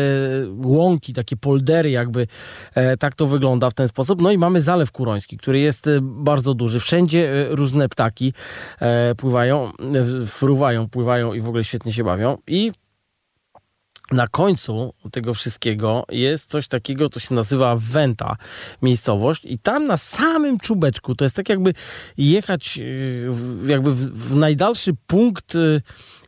łąki, 0.64 1.12
takie 1.12 1.36
poldery 1.36 1.90
jakby, 1.90 2.26
e, 2.74 2.96
tak 2.96 3.14
to 3.14 3.26
wygląda 3.26 3.70
w 3.70 3.74
ten 3.74 3.88
sposób. 3.88 4.22
No 4.22 4.30
i 4.30 4.38
mamy 4.38 4.60
Zalew 4.60 4.92
Kuroński, 4.92 5.36
który 5.36 5.58
jest 5.58 5.88
bardzo 6.00 6.54
duży. 6.54 6.80
Wszędzie 6.80 7.46
różne 7.50 7.88
ptaki 7.88 8.34
pływają, 9.16 9.72
fruwają, 10.26 10.88
pływają 10.88 11.32
i 11.32 11.40
w 11.40 11.48
ogóle 11.48 11.64
świetnie 11.64 11.92
się 11.92 12.04
bawią. 12.04 12.38
I 12.46 12.72
na 14.12 14.28
końcu 14.28 14.94
tego 15.12 15.34
wszystkiego 15.34 16.04
jest 16.08 16.50
coś 16.50 16.68
takiego, 16.68 17.10
co 17.10 17.20
się 17.20 17.34
nazywa 17.34 17.76
Wenta, 17.76 18.36
miejscowość. 18.82 19.44
I 19.44 19.58
tam 19.58 19.86
na 19.86 19.96
samym 19.96 20.58
czubeczku, 20.58 21.14
to 21.14 21.24
jest 21.24 21.36
tak 21.36 21.48
jakby 21.48 21.74
jechać 22.18 22.78
y, 22.78 23.30
jakby 23.66 23.94
w 23.94 24.36
najdalszy 24.36 24.92
punkt 25.06 25.54
y, 25.54 25.82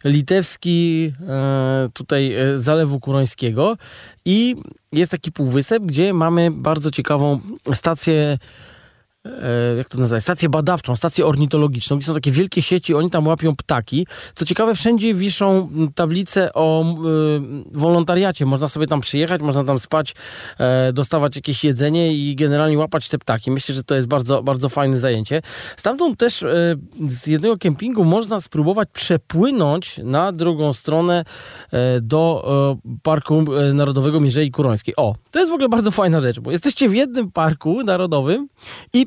litewski 0.05 1.13
e, 1.29 1.89
tutaj 1.93 2.35
e, 2.35 2.59
Zalewu 2.59 3.01
Kurońskiego. 3.01 3.77
I 4.25 4.57
jest 4.93 5.11
taki 5.11 5.33
półwysep, 5.33 5.83
gdzie 5.83 6.15
mamy 6.15 6.51
bardzo 6.51 6.91
ciekawą 6.91 7.41
stację 7.75 8.39
jak 9.77 9.89
to 9.89 9.99
nazwać, 9.99 10.23
stację 10.23 10.49
badawczą, 10.49 10.97
stację 10.97 11.27
ornitologiczną, 11.27 11.97
gdzie 11.97 12.07
są 12.07 12.15
takie 12.15 12.33
wielkie 12.33 12.63
sieci, 12.63 12.95
oni 12.95 13.11
tam 13.11 13.27
łapią 13.27 13.57
ptaki. 13.57 14.07
Co 14.35 14.45
ciekawe, 14.45 14.75
wszędzie 14.75 15.15
wiszą 15.15 15.69
tablice 15.95 16.53
o 16.53 16.85
y, 16.85 17.75
wolontariacie. 17.79 18.47
Można 18.47 18.69
sobie 18.69 18.87
tam 18.87 19.01
przyjechać, 19.01 19.41
można 19.41 19.65
tam 19.65 19.79
spać, 19.79 20.15
e, 20.59 20.93
dostawać 20.93 21.37
jakieś 21.37 21.65
jedzenie 21.65 22.15
i 22.15 22.37
generalnie 22.37 22.79
łapać 22.79 23.09
te 23.09 23.19
ptaki. 23.19 23.51
Myślę, 23.51 23.75
że 23.75 23.85
to 23.85 23.95
jest 23.95 24.09
bardzo, 24.09 24.43
bardzo 24.43 24.69
fajne 24.69 24.99
zajęcie. 24.99 25.43
Stamtąd 25.77 26.19
też 26.19 26.43
e, 26.43 26.77
z 27.09 27.27
jednego 27.27 27.59
kempingu 27.59 28.05
można 28.05 28.41
spróbować 28.41 28.89
przepłynąć 28.93 30.01
na 30.05 30.33
drugą 30.33 30.73
stronę 30.73 31.25
e, 31.73 32.01
do 32.01 32.45
e, 32.85 32.99
Parku 33.03 33.45
Narodowego 33.75 34.21
Mierzei 34.21 34.51
Kurońskiej. 34.51 34.95
O, 34.97 35.15
to 35.31 35.39
jest 35.39 35.51
w 35.51 35.55
ogóle 35.55 35.69
bardzo 35.69 35.91
fajna 35.91 36.21
rzecz, 36.21 36.41
bo 36.41 36.51
jesteście 36.51 36.89
w 36.89 36.95
jednym 36.95 37.33
parku 37.33 37.83
narodowym 37.83 38.49
i 38.93 39.07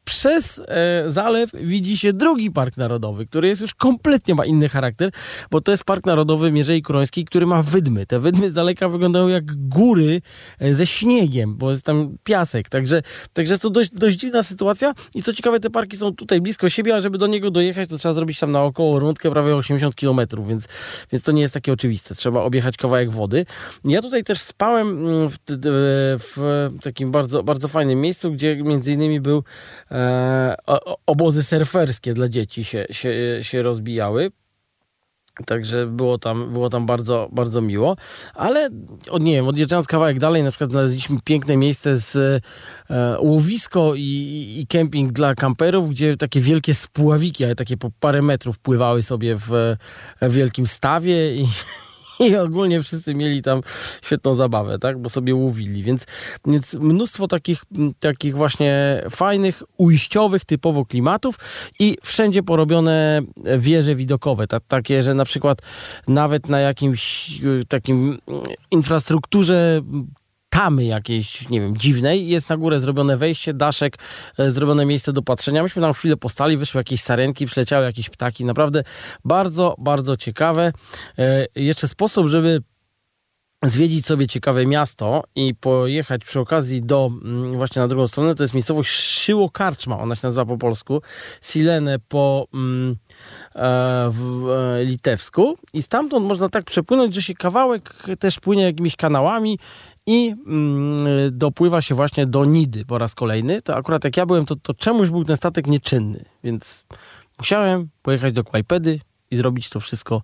przez 0.03 0.61
e, 0.67 1.03
zalew 1.07 1.49
widzi 1.53 1.97
się 1.97 2.13
drugi 2.13 2.51
park 2.51 2.77
narodowy, 2.77 3.25
który 3.25 3.47
jest 3.47 3.61
już 3.61 3.73
kompletnie 3.73 4.35
ma 4.35 4.45
inny 4.45 4.69
charakter, 4.69 5.11
bo 5.51 5.61
to 5.61 5.71
jest 5.71 5.83
Park 5.83 6.05
Narodowy 6.05 6.51
Mierzei 6.51 6.81
Kurońskiej, 6.81 7.25
który 7.25 7.45
ma 7.45 7.63
wydmy. 7.63 8.05
Te 8.05 8.19
wydmy 8.19 8.49
z 8.49 8.53
daleka 8.53 8.89
wyglądają 8.89 9.27
jak 9.27 9.67
góry 9.67 10.21
e, 10.59 10.73
ze 10.73 10.85
śniegiem, 10.85 11.55
bo 11.55 11.71
jest 11.71 11.85
tam 11.85 12.17
piasek. 12.23 12.69
Także, 12.69 13.01
także 13.33 13.53
jest 13.53 13.63
to 13.63 13.69
dość, 13.69 13.91
dość 13.93 14.17
dziwna 14.17 14.43
sytuacja 14.43 14.93
i 15.15 15.23
co 15.23 15.33
ciekawe, 15.33 15.59
te 15.59 15.69
parki 15.69 15.97
są 15.97 16.15
tutaj 16.15 16.41
blisko 16.41 16.69
siebie, 16.69 16.95
a 16.95 17.01
żeby 17.01 17.17
do 17.17 17.27
niego 17.27 17.51
dojechać, 17.51 17.89
to 17.89 17.97
trzeba 17.97 18.13
zrobić 18.13 18.39
tam 18.39 18.51
naokoło 18.51 18.99
rundkę 18.99 19.31
prawie 19.31 19.55
80 19.55 19.95
km, 19.95 20.21
więc, 20.47 20.67
więc 21.11 21.23
to 21.23 21.31
nie 21.31 21.41
jest 21.41 21.53
takie 21.53 21.73
oczywiste. 21.73 22.15
Trzeba 22.15 22.41
objechać 22.43 22.77
kawałek 22.77 23.11
wody. 23.11 23.45
Ja 23.85 24.01
tutaj 24.01 24.23
też 24.23 24.41
spałem 24.41 24.87
mm, 24.87 25.29
w, 25.29 25.37
w 26.29 26.37
takim 26.81 27.11
bardzo, 27.11 27.43
bardzo 27.43 27.67
fajnym 27.67 28.01
miejscu, 28.01 28.31
gdzie 28.31 28.55
między 28.55 28.91
innymi 28.91 29.19
był 29.19 29.43
e, 29.91 30.55
obozy 31.05 31.43
surferskie 31.43 32.13
dla 32.13 32.29
dzieci 32.29 32.63
się, 32.63 32.85
się, 32.91 33.39
się 33.41 33.61
rozbijały. 33.61 34.31
Także 35.45 35.87
było 35.87 36.17
tam, 36.17 36.53
było 36.53 36.69
tam 36.69 36.85
bardzo, 36.85 37.29
bardzo 37.31 37.61
miło. 37.61 37.97
Ale 38.33 38.69
od, 39.09 39.23
nie 39.23 39.33
wiem, 39.33 39.47
odjeżdżając 39.47 39.87
kawałek 39.87 40.19
dalej, 40.19 40.43
na 40.43 40.51
przykład 40.51 40.71
znaleźliśmy 40.71 41.17
piękne 41.23 41.57
miejsce 41.57 41.97
z 41.97 42.15
e, 42.89 43.17
łowisko 43.19 43.93
i, 43.95 44.55
i 44.59 44.67
kemping 44.67 45.11
dla 45.11 45.35
kamperów, 45.35 45.89
gdzie 45.89 46.17
takie 46.17 46.41
wielkie 46.41 46.73
spławiki, 46.73 47.45
ale 47.45 47.55
takie 47.55 47.77
po 47.77 47.91
parę 47.99 48.21
metrów 48.21 48.59
pływały 48.59 49.03
sobie 49.03 49.35
w, 49.35 49.49
w 50.21 50.31
wielkim 50.33 50.67
stawie 50.67 51.35
i 51.35 51.45
i 52.29 52.35
ogólnie 52.35 52.81
wszyscy 52.81 53.15
mieli 53.15 53.41
tam 53.41 53.61
świetną 54.01 54.33
zabawę, 54.33 54.79
tak, 54.79 54.99
bo 54.99 55.09
sobie 55.09 55.35
łowili, 55.35 55.83
więc, 55.83 56.05
więc 56.45 56.73
mnóstwo 56.73 57.27
takich, 57.27 57.63
takich 57.99 58.35
właśnie 58.35 59.03
fajnych, 59.09 59.63
ujściowych 59.77 60.45
typowo 60.45 60.85
klimatów 60.85 61.35
i 61.79 61.97
wszędzie 62.03 62.43
porobione 62.43 63.21
wieże 63.57 63.95
widokowe, 63.95 64.47
tak, 64.47 64.63
takie, 64.67 65.03
że 65.03 65.13
na 65.13 65.25
przykład 65.25 65.61
nawet 66.07 66.49
na 66.49 66.59
jakimś 66.59 67.31
takim 67.67 68.17
infrastrukturze 68.71 69.81
tamy 70.51 70.85
jakiejś, 70.85 71.49
nie 71.49 71.61
wiem, 71.61 71.77
dziwnej. 71.77 72.27
Jest 72.27 72.49
na 72.49 72.57
górę 72.57 72.79
zrobione 72.79 73.17
wejście, 73.17 73.53
daszek, 73.53 73.97
e, 74.37 74.51
zrobione 74.51 74.85
miejsce 74.85 75.13
do 75.13 75.21
patrzenia. 75.21 75.63
Myśmy 75.63 75.81
tam 75.81 75.93
chwilę 75.93 76.17
postali, 76.17 76.57
wyszły 76.57 76.79
jakieś 76.79 77.01
sarenki, 77.01 77.45
przyleciały 77.45 77.85
jakieś 77.85 78.09
ptaki. 78.09 78.45
Naprawdę 78.45 78.83
bardzo, 79.25 79.75
bardzo 79.77 80.17
ciekawe. 80.17 80.73
E, 81.17 81.45
jeszcze 81.55 81.87
sposób, 81.87 82.27
żeby 82.27 82.61
zwiedzić 83.63 84.05
sobie 84.05 84.27
ciekawe 84.27 84.65
miasto 84.65 85.23
i 85.35 85.55
pojechać 85.55 86.25
przy 86.25 86.39
okazji 86.39 86.81
do 86.81 87.11
mm, 87.23 87.51
właśnie 87.51 87.81
na 87.81 87.87
drugą 87.87 88.07
stronę, 88.07 88.35
to 88.35 88.43
jest 88.43 88.53
miejscowość 88.53 88.89
Szyło 88.89 89.49
Karczma, 89.49 89.99
ona 89.99 90.15
się 90.15 90.27
nazywa 90.27 90.45
po 90.45 90.57
polsku, 90.57 91.01
Silene 91.41 91.99
po 91.99 92.47
mm, 92.53 92.95
e, 93.55 94.09
w 94.13 94.49
e, 94.49 94.83
litewsku 94.85 95.57
i 95.73 95.81
stamtąd 95.81 96.25
można 96.25 96.49
tak 96.49 96.65
przepłynąć, 96.65 97.15
że 97.15 97.21
się 97.21 97.33
kawałek 97.33 97.93
też 98.19 98.39
płynie 98.39 98.63
jakimiś 98.63 98.95
kanałami 98.95 99.59
i 100.05 100.35
mm, 100.47 101.07
dopływa 101.31 101.81
się 101.81 101.95
właśnie 101.95 102.25
do 102.25 102.45
Nidy 102.45 102.85
po 102.85 102.97
raz 102.97 103.15
kolejny. 103.15 103.61
To 103.61 103.75
akurat 103.75 104.03
jak 104.03 104.17
ja 104.17 104.25
byłem, 104.25 104.45
to, 104.45 104.55
to 104.55 104.73
czemuś 104.73 105.09
był 105.09 105.23
ten 105.23 105.37
statek 105.37 105.67
nieczynny, 105.67 106.25
więc 106.43 106.85
musiałem 107.39 107.89
pojechać 108.01 108.33
do 108.33 108.43
Kłajpedy 108.43 108.99
i 109.31 109.37
zrobić 109.37 109.69
to 109.69 109.79
wszystko 109.79 110.21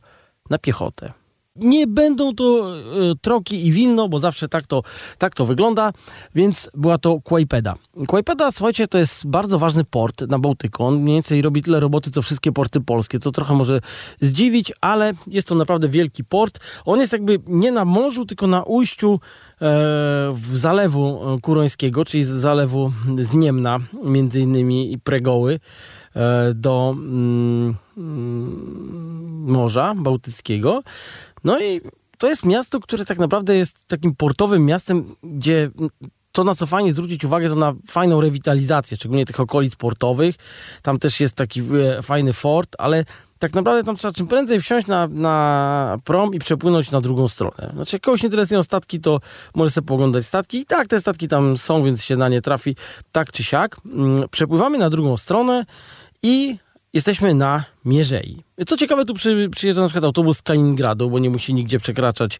na 0.50 0.57
piechotę. 0.57 1.13
Nie 1.58 1.88
będą 1.88 2.36
to 2.36 2.76
e, 2.76 3.16
Troki 3.22 3.68
i 3.68 3.72
Wilno, 3.72 4.10
bo 4.10 4.20
zawsze 4.20 4.48
tak 4.48 4.64
to, 4.64 4.84
tak 5.18 5.36
to 5.36 5.46
wygląda, 5.46 5.92
więc 6.36 6.70
była 6.74 6.98
to 6.98 7.22
Kłajpeda. 7.24 7.76
Kłajpeda, 8.08 8.52
słuchajcie, 8.52 8.88
to 8.88 8.98
jest 8.98 9.28
bardzo 9.28 9.60
ważny 9.60 9.84
port 9.84 10.22
na 10.22 10.40
Bałtyku. 10.40 10.84
On 10.84 11.00
mniej 11.00 11.16
więcej 11.16 11.42
robi 11.42 11.62
tyle 11.62 11.80
roboty, 11.80 12.12
co 12.12 12.22
wszystkie 12.22 12.52
porty 12.52 12.82
polskie. 12.82 13.20
To 13.20 13.32
trochę 13.32 13.54
może 13.54 13.82
zdziwić, 14.22 14.74
ale 14.82 15.14
jest 15.28 15.48
to 15.48 15.56
naprawdę 15.56 15.90
wielki 15.90 16.24
port. 16.24 16.60
On 16.86 17.00
jest 17.00 17.14
jakby 17.14 17.40
nie 17.48 17.72
na 17.72 17.86
morzu, 17.86 18.26
tylko 18.26 18.48
na 18.48 18.64
ujściu 18.64 19.14
e, 19.14 19.20
w 20.34 20.58
zalewu 20.58 21.20
kurońskiego, 21.42 22.06
czyli 22.06 22.24
z 22.24 22.30
zalewu 22.30 22.92
z 23.18 23.34
Niemna, 23.34 23.78
między 24.04 24.40
innymi 24.40 24.94
i 24.94 25.00
Pregoły 25.00 25.54
e, 25.54 25.60
do 26.56 26.96
mm, 26.98 27.76
Morza 29.48 29.94
Bałtyckiego. 29.96 30.84
No 31.44 31.60
i 31.60 31.82
to 32.18 32.28
jest 32.28 32.46
miasto, 32.46 32.80
które 32.80 33.06
tak 33.06 33.20
naprawdę 33.20 33.56
jest 33.56 33.88
takim 33.88 34.16
portowym 34.16 34.66
miastem, 34.66 35.16
gdzie 35.24 35.72
to, 36.32 36.44
na 36.44 36.56
co 36.56 36.66
fajnie 36.66 36.94
zwrócić 36.94 37.26
uwagę, 37.26 37.50
to 37.50 37.56
na 37.56 37.74
fajną 37.88 38.22
rewitalizację, 38.22 38.98
szczególnie 38.98 39.26
tych 39.26 39.40
okolic 39.40 39.76
portowych. 39.76 40.36
Tam 40.82 41.00
też 41.00 41.20
jest 41.20 41.36
taki 41.36 41.62
e, 41.62 42.02
fajny 42.02 42.34
fort, 42.34 42.76
ale 42.78 43.06
tak 43.40 43.54
naprawdę 43.54 43.84
tam 43.84 43.96
trzeba 43.96 44.12
czym 44.12 44.28
prędzej 44.28 44.62
wsiąść 44.62 44.88
na, 44.88 45.08
na 45.08 45.98
prom 46.04 46.34
i 46.34 46.40
przepłynąć 46.40 46.92
na 46.92 47.02
drugą 47.02 47.28
stronę. 47.28 47.72
Znaczy, 47.74 47.96
jak 47.96 48.04
kogoś 48.04 48.24
interesują 48.24 48.64
statki, 48.64 49.00
to 49.00 49.20
może 49.56 49.72
sobie 49.72 49.88
poglądać 49.88 50.26
statki. 50.26 50.58
I 50.58 50.66
tak, 50.66 50.88
te 50.88 51.02
statki 51.02 51.28
tam 51.28 51.58
są, 51.58 51.84
więc 51.84 52.04
się 52.04 52.16
na 52.16 52.30
nie 52.30 52.42
trafi 52.42 52.76
tak 53.12 53.32
czy 53.32 53.44
siak. 53.44 53.78
Mm, 53.86 54.30
przepływamy 54.30 54.78
na 54.78 54.90
drugą 54.90 55.18
stronę 55.18 55.66
i 56.24 56.58
jesteśmy 56.94 57.34
na 57.34 57.66
Mierzei. 57.88 58.38
Co 58.67 58.77
ciekawe, 58.77 59.06
tu 59.06 59.13
przy, 59.13 59.50
przyjeżdża 59.56 59.82
na 59.82 59.88
przykład 59.88 60.06
autobus 60.06 60.38
z 60.38 60.41
Kaliningradu, 60.41 61.10
bo 61.10 61.20
nie 61.20 61.29
musi 61.29 61.53
nigdzie 61.53 61.79
przekraczać, 61.79 62.39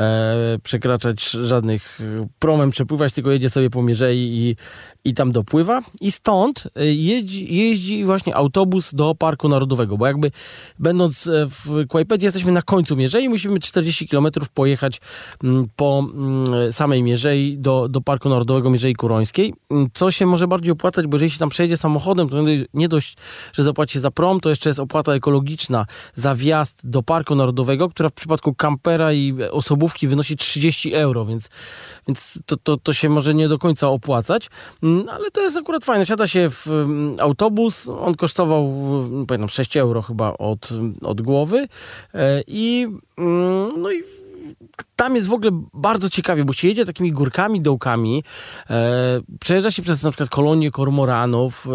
e, 0.00 0.58
przekraczać 0.62 1.30
żadnych 1.30 2.00
e, 2.00 2.28
promem, 2.38 2.70
przepływać, 2.70 3.12
tylko 3.12 3.30
jedzie 3.30 3.50
sobie 3.50 3.70
po 3.70 3.82
Mierzei 3.82 4.18
i, 4.18 4.56
i 5.04 5.14
tam 5.14 5.32
dopływa. 5.32 5.80
I 6.00 6.12
stąd 6.12 6.68
e, 6.76 6.86
jeździ, 6.86 7.56
jeździ 7.56 8.04
właśnie 8.04 8.36
autobus 8.36 8.94
do 8.94 9.14
Parku 9.14 9.48
Narodowego, 9.48 9.96
bo 9.98 10.06
jakby 10.06 10.30
będąc 10.78 11.26
e, 11.26 11.46
w 11.50 11.86
Kłajpedzie 11.88 12.26
jesteśmy 12.26 12.52
na 12.52 12.62
końcu 12.62 12.96
Mierzei, 12.96 13.28
musimy 13.28 13.60
40 13.60 14.08
km 14.08 14.26
pojechać 14.54 15.00
m, 15.44 15.68
po 15.76 16.06
m, 16.14 16.72
samej 16.72 17.02
Mierzei 17.02 17.58
do, 17.58 17.88
do 17.88 18.00
Parku 18.00 18.28
Narodowego 18.28 18.70
Mierzei 18.70 18.94
Kurońskiej, 18.94 19.54
co 19.94 20.10
się 20.10 20.26
może 20.26 20.48
bardziej 20.48 20.72
opłacać, 20.72 21.06
bo 21.06 21.16
jeżeli 21.16 21.30
się 21.30 21.38
tam 21.38 21.48
przejdzie 21.48 21.76
samochodem, 21.76 22.28
to 22.28 22.36
nie 22.74 22.88
dość, 22.88 23.16
że 23.52 23.62
zapłaci 23.62 24.00
za 24.00 24.10
prom, 24.10 24.40
to 24.40 24.48
jeszcze 24.48 24.70
jest 24.70 24.80
opłata 24.84 25.12
ekologiczna 25.12 25.86
za 26.14 26.34
wjazd 26.34 26.80
do 26.84 27.02
Parku 27.02 27.34
Narodowego, 27.34 27.88
która 27.88 28.08
w 28.08 28.12
przypadku 28.12 28.54
kampera 28.54 29.12
i 29.12 29.34
osobówki 29.50 30.08
wynosi 30.08 30.36
30 30.36 30.94
euro, 30.94 31.24
więc, 31.24 31.48
więc 32.08 32.38
to, 32.46 32.56
to, 32.56 32.76
to 32.76 32.92
się 32.92 33.08
może 33.08 33.34
nie 33.34 33.48
do 33.48 33.58
końca 33.58 33.88
opłacać, 33.88 34.50
mm, 34.82 35.08
ale 35.08 35.30
to 35.30 35.40
jest 35.40 35.56
akurat 35.56 35.84
fajne. 35.84 36.04
Wsiada 36.04 36.26
się 36.26 36.50
w 36.50 36.66
mm, 36.66 37.16
autobus, 37.20 37.88
on 37.88 38.14
kosztował, 38.14 38.64
mm, 39.06 39.26
pamiętam, 39.26 39.48
6 39.48 39.76
euro 39.76 40.02
chyba 40.02 40.32
od, 40.32 40.68
od 41.02 41.22
głowy. 41.22 41.68
E, 42.14 42.42
i 42.46 42.86
no 43.76 43.92
i 43.92 44.23
tam 44.96 45.16
jest 45.16 45.28
w 45.28 45.32
ogóle 45.32 45.50
bardzo 45.74 46.10
ciekawie, 46.10 46.44
bo 46.44 46.52
się 46.52 46.68
jedzie 46.68 46.84
takimi 46.84 47.12
górkami, 47.12 47.60
dołkami, 47.60 48.24
e, 48.70 49.20
przejeżdża 49.40 49.70
się 49.70 49.82
przez 49.82 50.02
na 50.02 50.10
przykład 50.10 50.28
kolonie 50.28 50.70
kormoranów, 50.70 51.66
e, 51.66 51.70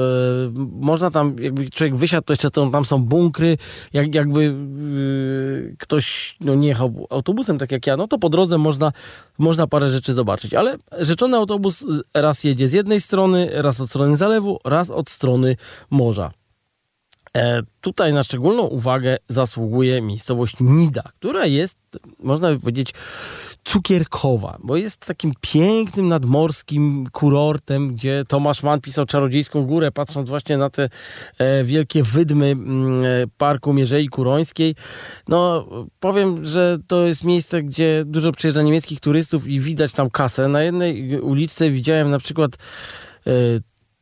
można 0.81 1.11
tam, 1.11 1.35
jakby 1.39 1.69
człowiek 1.69 1.95
wysiadł, 1.95 2.25
to 2.25 2.33
jeszcze 2.33 2.51
to, 2.51 2.69
tam 2.69 2.85
są 2.85 3.03
bunkry, 3.03 3.57
jak, 3.93 4.15
jakby 4.15 4.45
e, 4.45 5.75
ktoś 5.77 6.37
no, 6.41 6.55
nie 6.55 6.67
jechał 6.67 7.07
autobusem, 7.09 7.57
tak 7.57 7.71
jak 7.71 7.87
ja, 7.87 7.97
no 7.97 8.07
to 8.07 8.19
po 8.19 8.29
drodze 8.29 8.57
można, 8.57 8.91
można 9.37 9.67
parę 9.67 9.89
rzeczy 9.89 10.13
zobaczyć, 10.13 10.53
ale 10.53 10.77
rzeczony 10.99 11.37
autobus 11.37 11.85
raz 12.13 12.43
jedzie 12.43 12.67
z 12.67 12.73
jednej 12.73 13.01
strony, 13.01 13.49
raz 13.53 13.81
od 13.81 13.89
strony 13.89 14.17
zalewu, 14.17 14.59
raz 14.65 14.89
od 14.89 15.09
strony 15.09 15.55
morza. 15.89 16.38
E, 17.37 17.61
tutaj 17.81 18.13
na 18.13 18.23
szczególną 18.23 18.63
uwagę 18.63 19.17
zasługuje 19.27 20.01
miejscowość 20.01 20.55
Nida, 20.59 21.03
która 21.19 21.45
jest, 21.45 21.77
można 22.19 22.51
by 22.51 22.59
powiedzieć, 22.59 22.93
cukierkowa, 23.63 24.57
bo 24.63 24.77
jest 24.77 24.97
takim 25.05 25.31
pięknym 25.41 26.07
nadmorskim 26.07 27.07
kurortem, 27.11 27.93
gdzie 27.93 28.23
Tomasz 28.27 28.63
Mann 28.63 28.81
pisał 28.81 29.05
Czarodziejską 29.05 29.63
Górę, 29.63 29.91
patrząc 29.91 30.29
właśnie 30.29 30.57
na 30.57 30.69
te 30.69 30.89
e, 31.37 31.63
wielkie 31.63 32.03
wydmy 32.03 32.45
mm, 32.45 33.03
e, 33.03 33.07
Parku 33.37 33.73
Mierzei 33.73 34.07
Kurońskiej. 34.07 34.75
No, 35.27 35.67
powiem, 35.99 36.45
że 36.45 36.77
to 36.87 37.05
jest 37.05 37.23
miejsce, 37.23 37.63
gdzie 37.63 38.03
dużo 38.05 38.31
przyjeżdża 38.31 38.61
niemieckich 38.61 38.99
turystów 38.99 39.47
i 39.47 39.59
widać 39.59 39.91
tam 39.91 40.09
kasę. 40.09 40.47
Na 40.47 40.63
jednej 40.63 41.21
ulicy 41.21 41.71
widziałem 41.71 42.09
na 42.09 42.19
przykład 42.19 42.51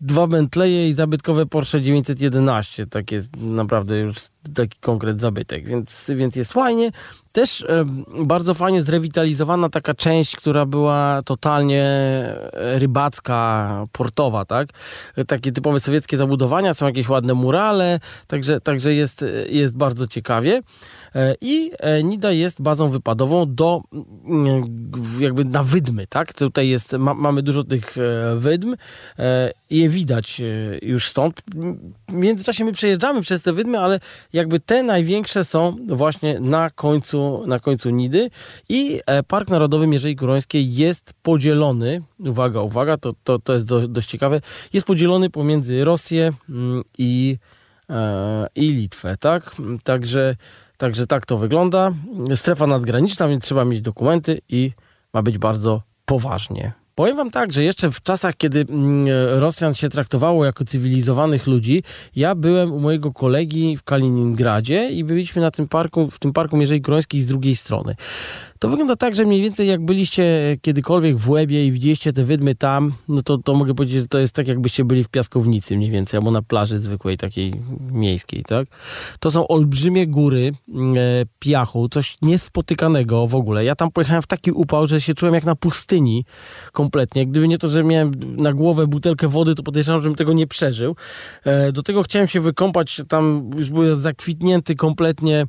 dwa 0.01 0.27
Bentleye 0.27 0.87
i 0.87 0.93
zabytkowe 0.93 1.45
Porsche 1.45 1.81
911. 1.81 2.87
Takie 2.87 3.23
naprawdę 3.37 3.99
już 3.99 4.17
taki 4.55 4.79
konkret 4.79 5.21
zabytek, 5.21 5.65
więc, 5.65 6.11
więc 6.15 6.35
jest 6.35 6.53
fajnie. 6.53 6.91
Też 7.31 7.61
e, 7.61 7.85
bardzo 8.25 8.53
fajnie 8.53 8.81
zrewitalizowana 8.81 9.69
taka 9.69 9.93
część, 9.93 10.35
która 10.35 10.65
była 10.65 11.21
totalnie 11.25 11.85
rybacka, 12.53 13.83
portowa, 13.91 14.45
tak? 14.45 14.69
Takie 15.27 15.51
typowe 15.51 15.79
sowieckie 15.79 16.17
zabudowania, 16.17 16.73
są 16.73 16.85
jakieś 16.85 17.09
ładne 17.09 17.33
murale, 17.33 17.99
także, 18.27 18.61
także 18.61 18.93
jest, 18.93 19.25
jest 19.49 19.77
bardzo 19.77 20.07
ciekawie. 20.07 20.61
E, 21.17 21.35
I 21.41 21.71
e, 21.79 22.03
Nida 22.03 22.31
jest 22.31 22.61
bazą 22.61 22.89
wypadową 22.89 23.55
do 23.55 23.81
mm, 24.25 24.63
jakby 25.19 25.45
na 25.45 25.63
wydmy, 25.63 26.07
tak? 26.07 26.33
Tutaj 26.33 26.69
jest, 26.69 26.93
ma, 26.93 27.13
mamy 27.13 27.41
dużo 27.41 27.63
tych 27.63 27.97
e, 27.97 28.35
wydm 28.35 28.75
je 29.69 29.89
widać 29.89 30.41
już 30.81 31.07
stąd. 31.07 31.41
W 32.09 32.13
międzyczasie 32.13 32.65
my 32.65 32.71
przejeżdżamy 32.71 33.21
przez 33.21 33.41
te 33.41 33.53
wydmy, 33.53 33.79
ale 33.79 33.99
jakby 34.33 34.59
te 34.59 34.83
największe 34.83 35.45
są 35.45 35.75
właśnie 35.87 36.39
na 36.39 36.69
końcu, 36.69 37.43
na 37.47 37.59
końcu 37.59 37.89
Nidy 37.89 38.29
i 38.69 38.99
Park 39.27 39.49
Narodowy 39.49 39.87
Mierzei 39.87 40.15
Kurońskiej 40.15 40.75
jest 40.75 41.13
podzielony, 41.23 42.01
uwaga, 42.19 42.61
uwaga, 42.61 42.97
to, 42.97 43.13
to, 43.23 43.39
to 43.39 43.53
jest 43.53 43.65
do, 43.65 43.87
dość 43.87 44.09
ciekawe, 44.09 44.41
jest 44.73 44.87
podzielony 44.87 45.29
pomiędzy 45.29 45.85
Rosję 45.85 46.31
mm, 46.49 46.83
i, 46.97 47.37
i 48.55 48.71
Litwę, 48.71 49.17
tak? 49.19 49.55
Także 49.83 50.35
Także 50.77 51.07
tak 51.07 51.25
to 51.25 51.37
wygląda. 51.37 51.93
Strefa 52.35 52.67
nadgraniczna, 52.67 53.27
więc 53.27 53.43
trzeba 53.43 53.65
mieć 53.65 53.81
dokumenty 53.81 54.41
i 54.49 54.71
ma 55.13 55.21
być 55.21 55.37
bardzo 55.37 55.81
poważnie. 56.05 56.73
Powiem 56.97 57.17
wam 57.17 57.31
tak, 57.31 57.51
że 57.51 57.63
jeszcze 57.63 57.91
w 57.91 58.01
czasach, 58.01 58.37
kiedy 58.37 58.65
mm, 58.69 59.07
Rosjan 59.39 59.73
się 59.73 59.89
traktowało 59.89 60.45
jako 60.45 60.65
cywilizowanych 60.65 61.47
ludzi, 61.47 61.83
ja 62.15 62.35
byłem 62.35 62.73
u 62.73 62.79
mojego 62.79 63.13
kolegi 63.13 63.77
w 63.77 63.83
Kaliningradzie 63.83 64.89
i 64.89 65.03
byliśmy 65.03 65.41
na 65.41 65.51
tym 65.51 65.67
parku, 65.67 66.11
w 66.11 66.19
tym 66.19 66.33
parku 66.33 66.57
Mierzei 66.57 66.81
Krońskiej 66.81 67.21
z 67.21 67.25
drugiej 67.25 67.55
strony. 67.55 67.95
To 68.59 68.69
wygląda 68.69 68.95
tak, 68.95 69.15
że 69.15 69.25
mniej 69.25 69.41
więcej 69.41 69.67
jak 69.67 69.85
byliście 69.85 70.57
kiedykolwiek 70.61 71.17
w 71.17 71.29
Łebie 71.29 71.65
i 71.65 71.71
widzieliście 71.71 72.13
te 72.13 72.23
wydmy 72.23 72.55
tam, 72.55 72.93
no 73.07 73.23
to, 73.23 73.37
to 73.37 73.53
mogę 73.53 73.73
powiedzieć, 73.73 74.01
że 74.01 74.07
to 74.07 74.19
jest 74.19 74.33
tak 74.33 74.47
jakbyście 74.47 74.85
byli 74.85 75.03
w 75.03 75.09
piaskownicy 75.09 75.77
mniej 75.77 75.91
więcej, 75.91 76.17
albo 76.17 76.31
na 76.31 76.41
plaży 76.41 76.79
zwykłej, 76.79 77.17
takiej 77.17 77.53
miejskiej, 77.91 78.43
tak? 78.43 78.67
To 79.19 79.31
są 79.31 79.47
olbrzymie 79.47 80.07
góry 80.07 80.51
e, 80.51 81.25
piachu, 81.39 81.89
coś 81.89 82.17
niespotykanego 82.21 83.27
w 83.27 83.35
ogóle. 83.35 83.65
Ja 83.65 83.75
tam 83.75 83.91
pojechałem 83.91 84.21
w 84.21 84.27
taki 84.27 84.51
upał, 84.51 84.87
że 84.87 85.01
się 85.01 85.13
czułem 85.13 85.35
jak 85.35 85.45
na 85.45 85.55
pustyni 85.55 86.25
kompletnie. 86.71 87.27
Gdyby 87.27 87.47
nie 87.47 87.57
to, 87.57 87.67
że 87.67 87.83
miałem 87.83 88.11
na 88.37 88.53
głowę 88.53 88.87
butelkę 88.87 89.27
wody, 89.27 89.55
to 89.55 89.63
podejrzewam, 89.63 90.01
żebym 90.01 90.15
tego 90.15 90.33
nie 90.33 90.47
przeżył. 90.47 90.95
E, 91.43 91.71
do 91.71 91.83
tego 91.83 92.03
chciałem 92.03 92.27
się 92.27 92.41
wykąpać, 92.41 93.01
tam 93.07 93.49
już 93.57 93.69
byłem 93.69 93.95
zakwitnięty 93.95 94.75
kompletnie 94.75 95.47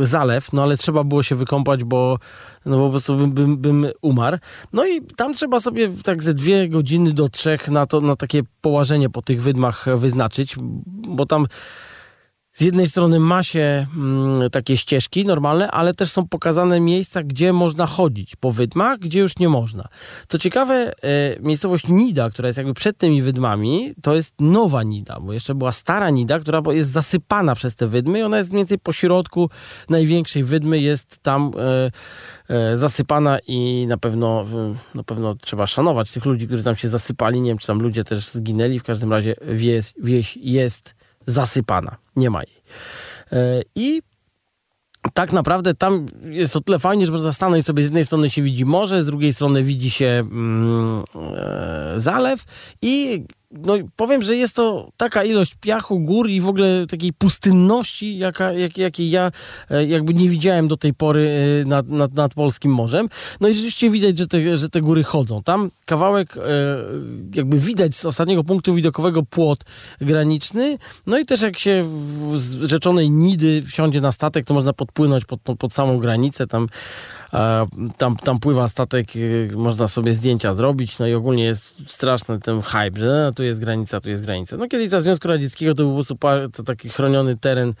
zalew, 0.00 0.52
no 0.52 0.62
ale 0.62 0.76
trzeba 0.76 1.04
było 1.04 1.22
się 1.22 1.36
wykąpać, 1.36 1.84
bo 1.84 2.18
no 2.66 2.78
po 2.78 2.90
prostu 2.90 3.16
bym, 3.16 3.32
bym, 3.32 3.56
bym, 3.56 3.86
umarł. 4.02 4.38
No 4.72 4.86
i 4.86 5.00
tam 5.16 5.34
trzeba 5.34 5.60
sobie 5.60 5.88
tak 6.04 6.22
ze 6.22 6.34
dwie 6.34 6.68
godziny 6.68 7.12
do 7.12 7.28
trzech 7.28 7.68
na, 7.68 7.86
to, 7.86 8.00
na 8.00 8.16
takie 8.16 8.42
połażenie 8.60 9.10
po 9.10 9.22
tych 9.22 9.42
wydmach 9.42 9.86
wyznaczyć, 9.96 10.56
bo 11.08 11.26
tam 11.26 11.46
z 12.58 12.60
jednej 12.60 12.86
strony 12.86 13.20
ma 13.20 13.42
się 13.42 13.86
mm, 13.96 14.50
takie 14.50 14.76
ścieżki 14.76 15.24
normalne, 15.24 15.70
ale 15.70 15.94
też 15.94 16.10
są 16.10 16.28
pokazane 16.28 16.80
miejsca, 16.80 17.22
gdzie 17.22 17.52
można 17.52 17.86
chodzić 17.86 18.36
po 18.36 18.52
wydmach, 18.52 18.98
gdzie 18.98 19.20
już 19.20 19.38
nie 19.38 19.48
można. 19.48 19.84
Co 20.28 20.38
ciekawe, 20.38 20.92
e, 21.02 21.40
miejscowość 21.40 21.88
Nida, 21.88 22.30
która 22.30 22.46
jest 22.46 22.58
jakby 22.58 22.74
przed 22.74 22.98
tymi 22.98 23.22
wydmami, 23.22 23.94
to 24.02 24.14
jest 24.14 24.34
nowa 24.40 24.82
Nida, 24.82 25.20
bo 25.20 25.32
jeszcze 25.32 25.54
była 25.54 25.72
stara 25.72 26.10
Nida, 26.10 26.38
która 26.38 26.62
jest 26.70 26.90
zasypana 26.90 27.54
przez 27.54 27.74
te 27.74 27.88
wydmy 27.88 28.18
i 28.18 28.22
ona 28.22 28.38
jest 28.38 28.50
mniej 28.50 28.60
więcej 28.60 28.78
po 28.78 28.92
środku 28.92 29.50
największej 29.88 30.44
wydmy, 30.44 30.80
jest 30.80 31.22
tam 31.22 31.50
e, 31.58 31.90
e, 32.54 32.76
zasypana 32.76 33.38
i 33.46 33.86
na 33.88 33.98
pewno, 33.98 34.46
na 34.94 35.02
pewno 35.02 35.34
trzeba 35.34 35.66
szanować 35.66 36.12
tych 36.12 36.24
ludzi, 36.24 36.46
którzy 36.46 36.64
tam 36.64 36.76
się 36.76 36.88
zasypali. 36.88 37.40
Nie 37.40 37.50
wiem, 37.50 37.58
czy 37.58 37.66
tam 37.66 37.80
ludzie 37.82 38.04
też 38.04 38.28
zginęli. 38.28 38.78
W 38.78 38.84
każdym 38.84 39.12
razie 39.12 39.34
wieś, 39.42 39.92
wieś 40.02 40.36
jest 40.36 40.97
zasypana. 41.28 41.96
Nie 42.16 42.30
ma 42.30 42.42
jej. 42.42 42.62
E, 43.32 43.62
I 43.74 44.02
tak 45.14 45.32
naprawdę 45.32 45.74
tam 45.74 46.06
jest 46.22 46.56
o 46.56 46.60
tyle 46.60 46.78
fajnie, 46.78 47.06
że 47.06 47.12
można 47.12 47.32
stanąć 47.32 47.66
sobie 47.66 47.82
z 47.82 47.84
jednej 47.84 48.04
strony 48.04 48.30
się 48.30 48.42
widzi 48.42 48.64
morze, 48.64 49.02
z 49.02 49.06
drugiej 49.06 49.32
strony 49.32 49.62
widzi 49.62 49.90
się 49.90 50.06
mm, 50.06 51.04
e, 51.36 51.94
zalew 51.96 52.44
i 52.82 53.24
no, 53.50 53.74
powiem, 53.96 54.22
że 54.22 54.36
jest 54.36 54.56
to 54.56 54.92
taka 54.96 55.24
ilość 55.24 55.54
piachu, 55.54 56.00
gór 56.00 56.28
i 56.28 56.40
w 56.40 56.48
ogóle 56.48 56.86
takiej 56.86 57.12
pustynności, 57.12 58.18
jaka, 58.18 58.52
jak, 58.52 58.78
jakiej 58.78 59.10
ja 59.10 59.32
e, 59.70 59.84
jakby 59.84 60.14
nie 60.14 60.28
widziałem 60.28 60.68
do 60.68 60.76
tej 60.76 60.94
pory 60.94 61.30
e, 61.62 61.64
nad, 61.64 61.88
nad, 61.88 62.14
nad 62.14 62.34
Polskim 62.34 62.72
Morzem. 62.72 63.08
No 63.40 63.48
i 63.48 63.54
rzeczywiście 63.54 63.90
widać, 63.90 64.18
że 64.18 64.26
te, 64.26 64.56
że 64.58 64.68
te 64.68 64.80
góry 64.80 65.04
chodzą. 65.04 65.42
Tam 65.42 65.70
kawałek 65.86 66.36
e, 66.36 66.40
jakby 67.34 67.58
widać 67.58 67.96
z 67.96 68.04
ostatniego 68.04 68.44
punktu 68.44 68.74
widokowego 68.74 69.22
płot 69.22 69.64
graniczny. 70.00 70.78
No 71.06 71.18
i 71.18 71.26
też 71.26 71.42
jak 71.42 71.58
się 71.58 71.84
z 72.36 72.62
rzeczonej 72.62 73.10
Nidy 73.10 73.62
wsiądzie 73.62 74.00
na 74.00 74.12
statek, 74.12 74.44
to 74.44 74.54
można 74.54 74.72
podpłynąć 74.72 75.24
pod, 75.24 75.40
pod 75.58 75.72
samą 75.72 75.98
granicę. 75.98 76.46
Tam 76.46 76.68
tam, 77.96 78.16
tam 78.16 78.40
pływa 78.40 78.68
statek, 78.68 79.06
można 79.54 79.88
sobie 79.88 80.14
zdjęcia 80.14 80.54
zrobić, 80.54 80.98
no 80.98 81.06
i 81.06 81.14
ogólnie 81.14 81.44
jest 81.44 81.74
straszny 81.86 82.40
ten 82.40 82.62
hype, 82.62 83.00
że 83.00 83.32
tu 83.38 83.44
jest 83.44 83.60
granica, 83.60 84.00
tu 84.00 84.10
jest 84.10 84.24
granica. 84.24 84.56
No 84.56 84.68
kiedyś 84.68 84.88
za 84.88 85.00
Związku 85.00 85.28
Radzieckiego 85.28 85.74
to 85.74 85.82
był 85.82 86.04
po 86.18 86.28
prostu 86.28 86.64
taki 86.64 86.88
chroniony 86.88 87.36
teren 87.36 87.74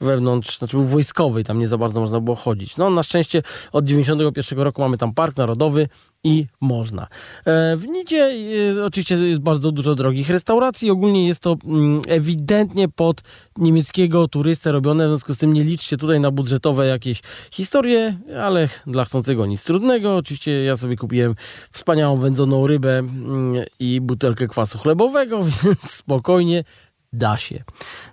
wewnątrz, 0.00 0.58
znaczy 0.58 0.76
był 0.76 0.86
wojskowy, 0.86 1.44
tam 1.44 1.58
nie 1.58 1.68
za 1.68 1.78
bardzo 1.78 2.00
można 2.00 2.20
było 2.20 2.36
chodzić. 2.36 2.76
No 2.76 2.90
na 2.90 3.02
szczęście 3.02 3.42
od 3.72 3.84
91 3.84 4.58
roku 4.58 4.82
mamy 4.82 4.98
tam 4.98 5.14
Park 5.14 5.36
Narodowy, 5.36 5.88
i 6.24 6.46
można. 6.60 7.02
E, 7.44 7.76
w 7.76 7.86
Nidzie 7.88 8.30
e, 8.78 8.84
oczywiście 8.84 9.14
jest 9.14 9.40
bardzo 9.40 9.72
dużo 9.72 9.94
drogich 9.94 10.30
restauracji. 10.30 10.90
Ogólnie 10.90 11.28
jest 11.28 11.40
to 11.40 11.56
mm, 11.64 12.00
ewidentnie 12.08 12.88
pod 12.88 13.22
niemieckiego 13.56 14.28
turystę 14.28 14.72
robione, 14.72 15.06
w 15.06 15.08
związku 15.08 15.34
z 15.34 15.38
tym 15.38 15.52
nie 15.52 15.64
liczcie 15.64 15.96
tutaj 15.96 16.20
na 16.20 16.30
budżetowe 16.30 16.86
jakieś 16.86 17.20
historie, 17.50 18.18
ale 18.42 18.68
dla 18.86 19.04
chcącego 19.04 19.46
nic 19.46 19.64
trudnego. 19.64 20.16
Oczywiście 20.16 20.64
ja 20.64 20.76
sobie 20.76 20.96
kupiłem 20.96 21.34
wspaniałą 21.72 22.16
wędzoną 22.16 22.66
rybę 22.66 22.98
mm, 22.98 23.64
i 23.78 24.00
butelkę 24.00 24.48
kwasu 24.48 24.78
chlebowego, 24.78 25.40
więc 25.64 25.90
spokojnie 25.90 26.64
da 27.12 27.36
się. 27.36 27.64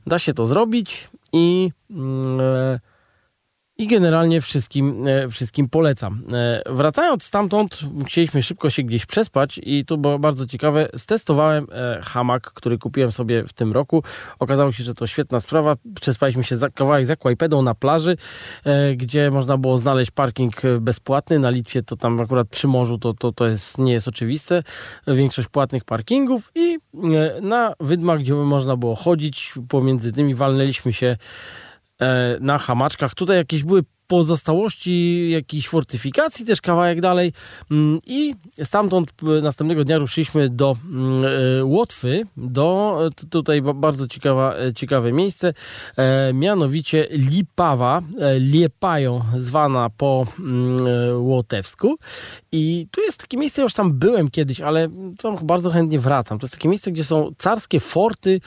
Da 0.08 0.19
się 0.19 0.34
to 0.34 0.47
zrobić 0.47 1.10
i... 1.34 1.71
E, 2.39 2.90
i 3.82 3.88
generalnie 3.88 4.41
wszystkim, 4.41 5.08
e, 5.08 5.30
wszystkim 5.30 5.70
polecam. 5.70 6.24
E, 6.34 6.62
wracając 6.70 7.24
stamtąd, 7.24 7.80
chcieliśmy 8.06 8.44
szybko 8.44 8.70
się 8.70 8.84
gdzieś 8.84 9.06
przespać 9.06 9.60
i 9.63 9.86
to 9.86 9.98
było 9.98 10.20
bardzo 10.20 10.48
ciekawe. 10.48 10.89
Stestowałem 10.96 11.67
e, 11.72 12.02
hamak, 12.04 12.54
który 12.54 12.78
kupiłem 12.78 13.12
sobie 13.12 13.44
w 13.48 13.54
tym 13.54 13.72
roku. 13.72 14.04
Okazało 14.39 14.72
się, 14.72 14.84
że 14.84 14.94
to 14.94 15.08
świetna 15.08 15.39
sprawa. 15.39 15.76
Przespaliśmy 16.02 16.44
się 16.44 16.58
za 16.58 16.70
kawałek 16.70 17.06
za 17.06 17.15
Kłajpedą 17.15 17.62
na 17.62 17.76
plaży, 17.76 18.17
gdzie 18.96 19.32
można 19.32 19.58
było 19.58 19.78
znaleźć 19.78 20.12
parking 20.12 20.62
bezpłatny. 20.82 21.39
Na 21.39 21.50
Litwie 21.50 21.84
to 21.84 21.96
tam 21.96 22.22
akurat 22.22 22.48
przy 22.48 22.67
morzu 22.67 22.98
to, 22.98 23.13
to, 23.13 23.32
to 23.32 23.48
jest, 23.48 23.78
nie 23.78 23.94
jest 23.94 24.08
oczywiste. 24.08 24.63
Większość 25.08 25.48
płatnych 25.48 25.84
parkingów 25.84 26.52
i 26.56 26.78
na 27.41 27.74
wydmach, 27.80 28.20
gdzie 28.20 28.34
można 28.34 28.78
było 28.78 28.96
chodzić, 28.96 29.54
pomiędzy 29.70 30.12
tymi 30.12 30.36
walnęliśmy 30.36 30.94
się 30.94 31.17
na 32.40 32.58
hamaczkach. 32.58 33.16
Tutaj 33.16 33.38
jakieś 33.38 33.64
były 33.64 33.84
pozostałości 34.12 35.30
jakiejś 35.30 35.68
fortyfikacji, 35.68 36.46
też 36.46 36.62
kawałek 36.62 37.02
dalej 37.02 37.34
mm, 37.72 38.00
i 38.06 38.34
stamtąd 38.64 39.12
następnego 39.42 39.84
dnia 39.84 39.98
ruszyliśmy 39.98 40.50
do 40.50 40.78
mm, 40.86 41.26
e, 41.26 41.66
Łotwy, 41.66 42.24
do 42.38 43.00
tutaj 43.30 43.62
bardzo 43.62 44.08
ciekawa, 44.08 44.56
e, 44.56 44.74
ciekawe 44.74 45.12
miejsce, 45.12 45.54
mianowicie 46.34 47.08
Lipawa, 47.12 48.02
Liepają 48.40 49.22
zwana 49.38 49.90
po 49.90 50.28
mm, 50.40 50.78
łotewsku 51.26 51.98
i 52.52 52.88
tu 52.92 53.02
jest 53.02 53.22
takie 53.22 53.38
miejsce, 53.38 53.62
już 53.62 53.74
tam 53.74 53.94
byłem 53.94 54.30
kiedyś, 54.30 54.62
ale 54.62 54.90
tam 55.22 55.38
bardzo 55.42 55.70
chętnie 55.70 56.00
wracam. 56.00 56.40
To 56.40 56.46
jest 56.46 56.54
takie 56.54 56.70
miejsce, 56.70 56.92
gdzie 56.92 57.04
są 57.04 57.32
carskie 57.38 57.80
forty, 57.80 58.42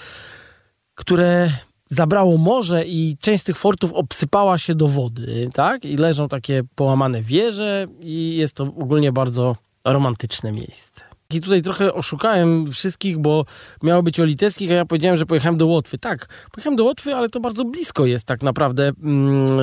które 0.95 1.51
zabrało 1.95 2.39
morze 2.39 2.85
i 2.87 3.17
część 3.21 3.43
z 3.43 3.45
tych 3.47 3.57
fortów 3.57 3.93
obsypała 3.93 4.59
się 4.59 4.75
do 4.75 4.89
wody, 4.89 5.49
tak? 5.55 5.85
I 5.85 5.97
leżą 5.97 6.29
takie 6.29 6.63
połamane 6.75 7.23
wieże 7.23 7.87
i 8.01 8.37
jest 8.37 8.55
to 8.55 8.65
ogólnie 8.65 9.13
bardzo 9.13 9.57
romantyczne 9.85 10.53
miejsce. 10.53 11.01
I 11.33 11.41
tutaj 11.41 11.63
trochę 11.63 11.95
oszukałem 11.95 12.73
wszystkich, 12.73 13.19
bo 13.19 13.45
miało 13.83 14.03
być 14.03 14.21
o 14.21 14.25
litewskich, 14.25 14.71
a 14.71 14.75
ja 14.75 14.85
powiedziałem, 14.85 15.19
że 15.19 15.27
pojechałem 15.27 15.59
do 15.59 15.67
Łotwy. 15.67 15.99
Tak, 15.99 16.47
pojechałem 16.53 16.77
do 16.77 16.85
Łotwy, 16.85 17.15
ale 17.15 17.29
to 17.29 17.41
bardzo 17.41 17.65
blisko 17.65 18.07
jest 18.07 18.25
tak 18.25 18.43
naprawdę 18.43 18.93
mm, 19.03 19.47
e, 19.47 19.63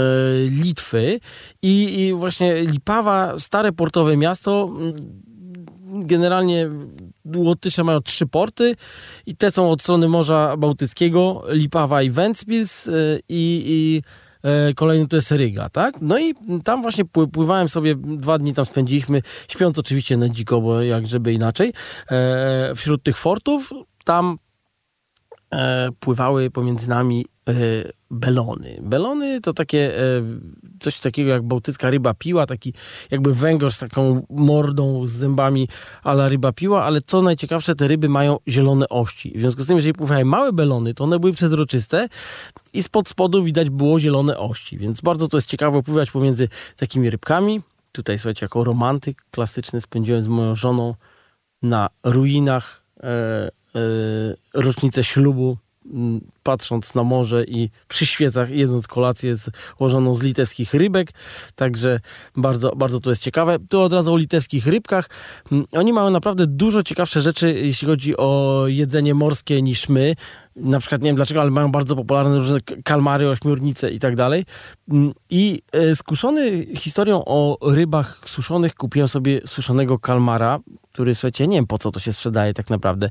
Litwy. 0.64 1.20
I, 1.62 2.02
I, 2.02 2.14
właśnie 2.14 2.62
Lipawa, 2.62 3.40
stare 3.40 3.72
portowe 3.72 4.18
miasto, 4.18 4.72
mm, 4.72 4.94
generalnie 6.08 6.70
Łotysze 7.36 7.84
mają 7.84 8.02
trzy 8.02 8.28
porty 8.28 8.76
i 9.26 9.36
te 9.36 9.52
są 9.52 9.72
od 9.72 9.82
strony 9.82 10.08
Morza 10.08 10.58
Bałtyckiego, 10.58 11.44
Lipawa 11.50 12.02
i 12.02 12.10
Ventspils 12.10 12.88
y, 12.88 13.20
i, 13.30 13.64
i 13.68 14.02
e, 14.50 14.74
kolejny 14.74 15.08
to 15.08 15.16
jest 15.16 15.32
Ryga, 15.32 15.70
tak? 15.70 15.96
No 16.02 16.20
i 16.20 16.34
tam 16.64 16.82
właśnie 16.82 17.06
pływałem 17.06 17.70
sobie, 17.70 17.96
dwa 17.96 18.38
dni 18.38 18.54
tam 18.54 18.66
spędziliśmy, 18.66 19.22
śpiąc 19.48 19.80
oczywiście 19.80 20.18
na 20.18 20.30
dziko, 20.30 20.62
bo 20.62 20.82
jak 20.82 21.08
żeby 21.08 21.34
inaczej, 21.34 21.74
e, 22.12 22.76
wśród 22.76 23.04
tych 23.04 23.18
fortów, 23.18 23.70
tam 24.04 24.38
e, 24.48 24.51
pływały 26.00 26.52
pomiędzy 26.52 26.90
nami 26.90 27.26
belony. 28.12 28.80
Belony 28.82 29.42
to 29.42 29.54
takie 29.54 29.94
coś 30.80 31.00
takiego 31.00 31.30
jak 31.30 31.44
bałtycka 31.44 31.90
ryba 31.90 32.14
piła, 32.14 32.46
taki 32.46 32.74
jakby 33.12 33.34
węgorz 33.34 33.74
z 33.74 33.80
taką 33.80 34.26
mordą, 34.30 35.06
z 35.06 35.12
zębami 35.12 35.68
ala 36.04 36.30
ryba 36.30 36.52
piła, 36.52 36.84
ale 36.84 37.02
co 37.02 37.22
najciekawsze, 37.22 37.76
te 37.76 37.88
ryby 37.88 38.10
mają 38.10 38.38
zielone 38.48 38.90
ości. 38.90 39.34
W 39.36 39.42
związku 39.42 39.64
z 39.64 39.68
tym, 39.68 39.76
jeżeli 39.76 39.94
pływają 39.94 40.26
małe 40.26 40.54
belony, 40.54 40.94
to 40.94 41.04
one 41.04 41.20
były 41.20 41.34
przezroczyste 41.34 42.08
i 42.74 42.84
spod 42.84 43.10
spodu 43.10 43.44
widać 43.44 43.70
było 43.70 44.00
zielone 44.00 44.38
ości, 44.38 44.78
więc 44.78 45.02
bardzo 45.02 45.28
to 45.28 45.38
jest 45.38 45.50
ciekawe 45.50 45.84
pływać 45.84 46.12
pomiędzy 46.12 46.48
takimi 46.78 47.10
rybkami. 47.10 47.62
Tutaj, 47.92 48.20
słuchajcie, 48.20 48.46
jako 48.46 48.64
romantyk 48.64 49.24
klasyczny 49.32 49.82
spędziłem 49.82 50.24
z 50.24 50.28
moją 50.28 50.56
żoną 50.56 50.96
na 51.62 51.90
ruinach 52.04 52.84
e, 52.98 53.08
e, 53.08 53.52
rocznicę 54.54 55.04
ślubu 55.04 55.58
patrząc 56.44 56.96
na 56.96 57.04
morze 57.04 57.44
i 57.44 57.70
przy 57.88 58.06
świecach 58.06 58.50
jedząc 58.50 58.88
kolację 58.88 59.36
złożoną 59.78 60.16
z 60.16 60.24
litewskich 60.24 60.74
rybek. 60.74 61.12
Także 61.56 62.00
bardzo, 62.36 62.76
bardzo 62.76 63.00
to 63.00 63.10
jest 63.10 63.24
ciekawe. 63.24 63.58
Tu 63.70 63.82
od 63.82 63.94
razu 63.94 64.14
o 64.14 64.18
litewskich 64.18 64.68
rybkach. 64.68 65.10
Oni 65.72 65.94
mają 65.94 66.10
naprawdę 66.10 66.48
dużo 66.48 66.84
ciekawsze 66.84 67.22
rzeczy, 67.22 67.54
jeśli 67.54 67.88
chodzi 67.88 68.18
o 68.18 68.64
jedzenie 68.68 69.14
morskie 69.14 69.62
niż 69.62 69.90
my. 69.90 70.16
Na 70.56 70.80
przykład, 70.80 71.02
nie 71.02 71.10
wiem 71.10 71.16
dlaczego, 71.16 71.42
ale 71.42 71.52
mają 71.52 71.72
bardzo 71.72 71.96
popularne 71.96 72.38
różne 72.38 72.60
kalmary, 72.84 73.30
ośmiornice 73.30 73.92
i 73.92 74.00
tak 74.00 74.16
dalej. 74.16 74.46
I 75.30 75.62
e, 75.72 75.96
skuszony 75.96 76.66
historią 76.76 77.26
o 77.26 77.58
rybach 77.62 78.22
suszonych 78.26 78.76
kupiłem 78.76 79.08
sobie 79.08 79.42
suszonego 79.46 80.00
kalmara, 80.00 80.60
który, 80.92 81.16
słuchajcie, 81.16 81.48
nie 81.48 81.58
wiem 81.58 81.68
po 81.68 81.78
co 81.78 81.92
to 81.92 82.00
się 82.00 82.14
sprzedaje 82.14 82.54
tak 82.54 82.70
naprawdę 82.70 83.10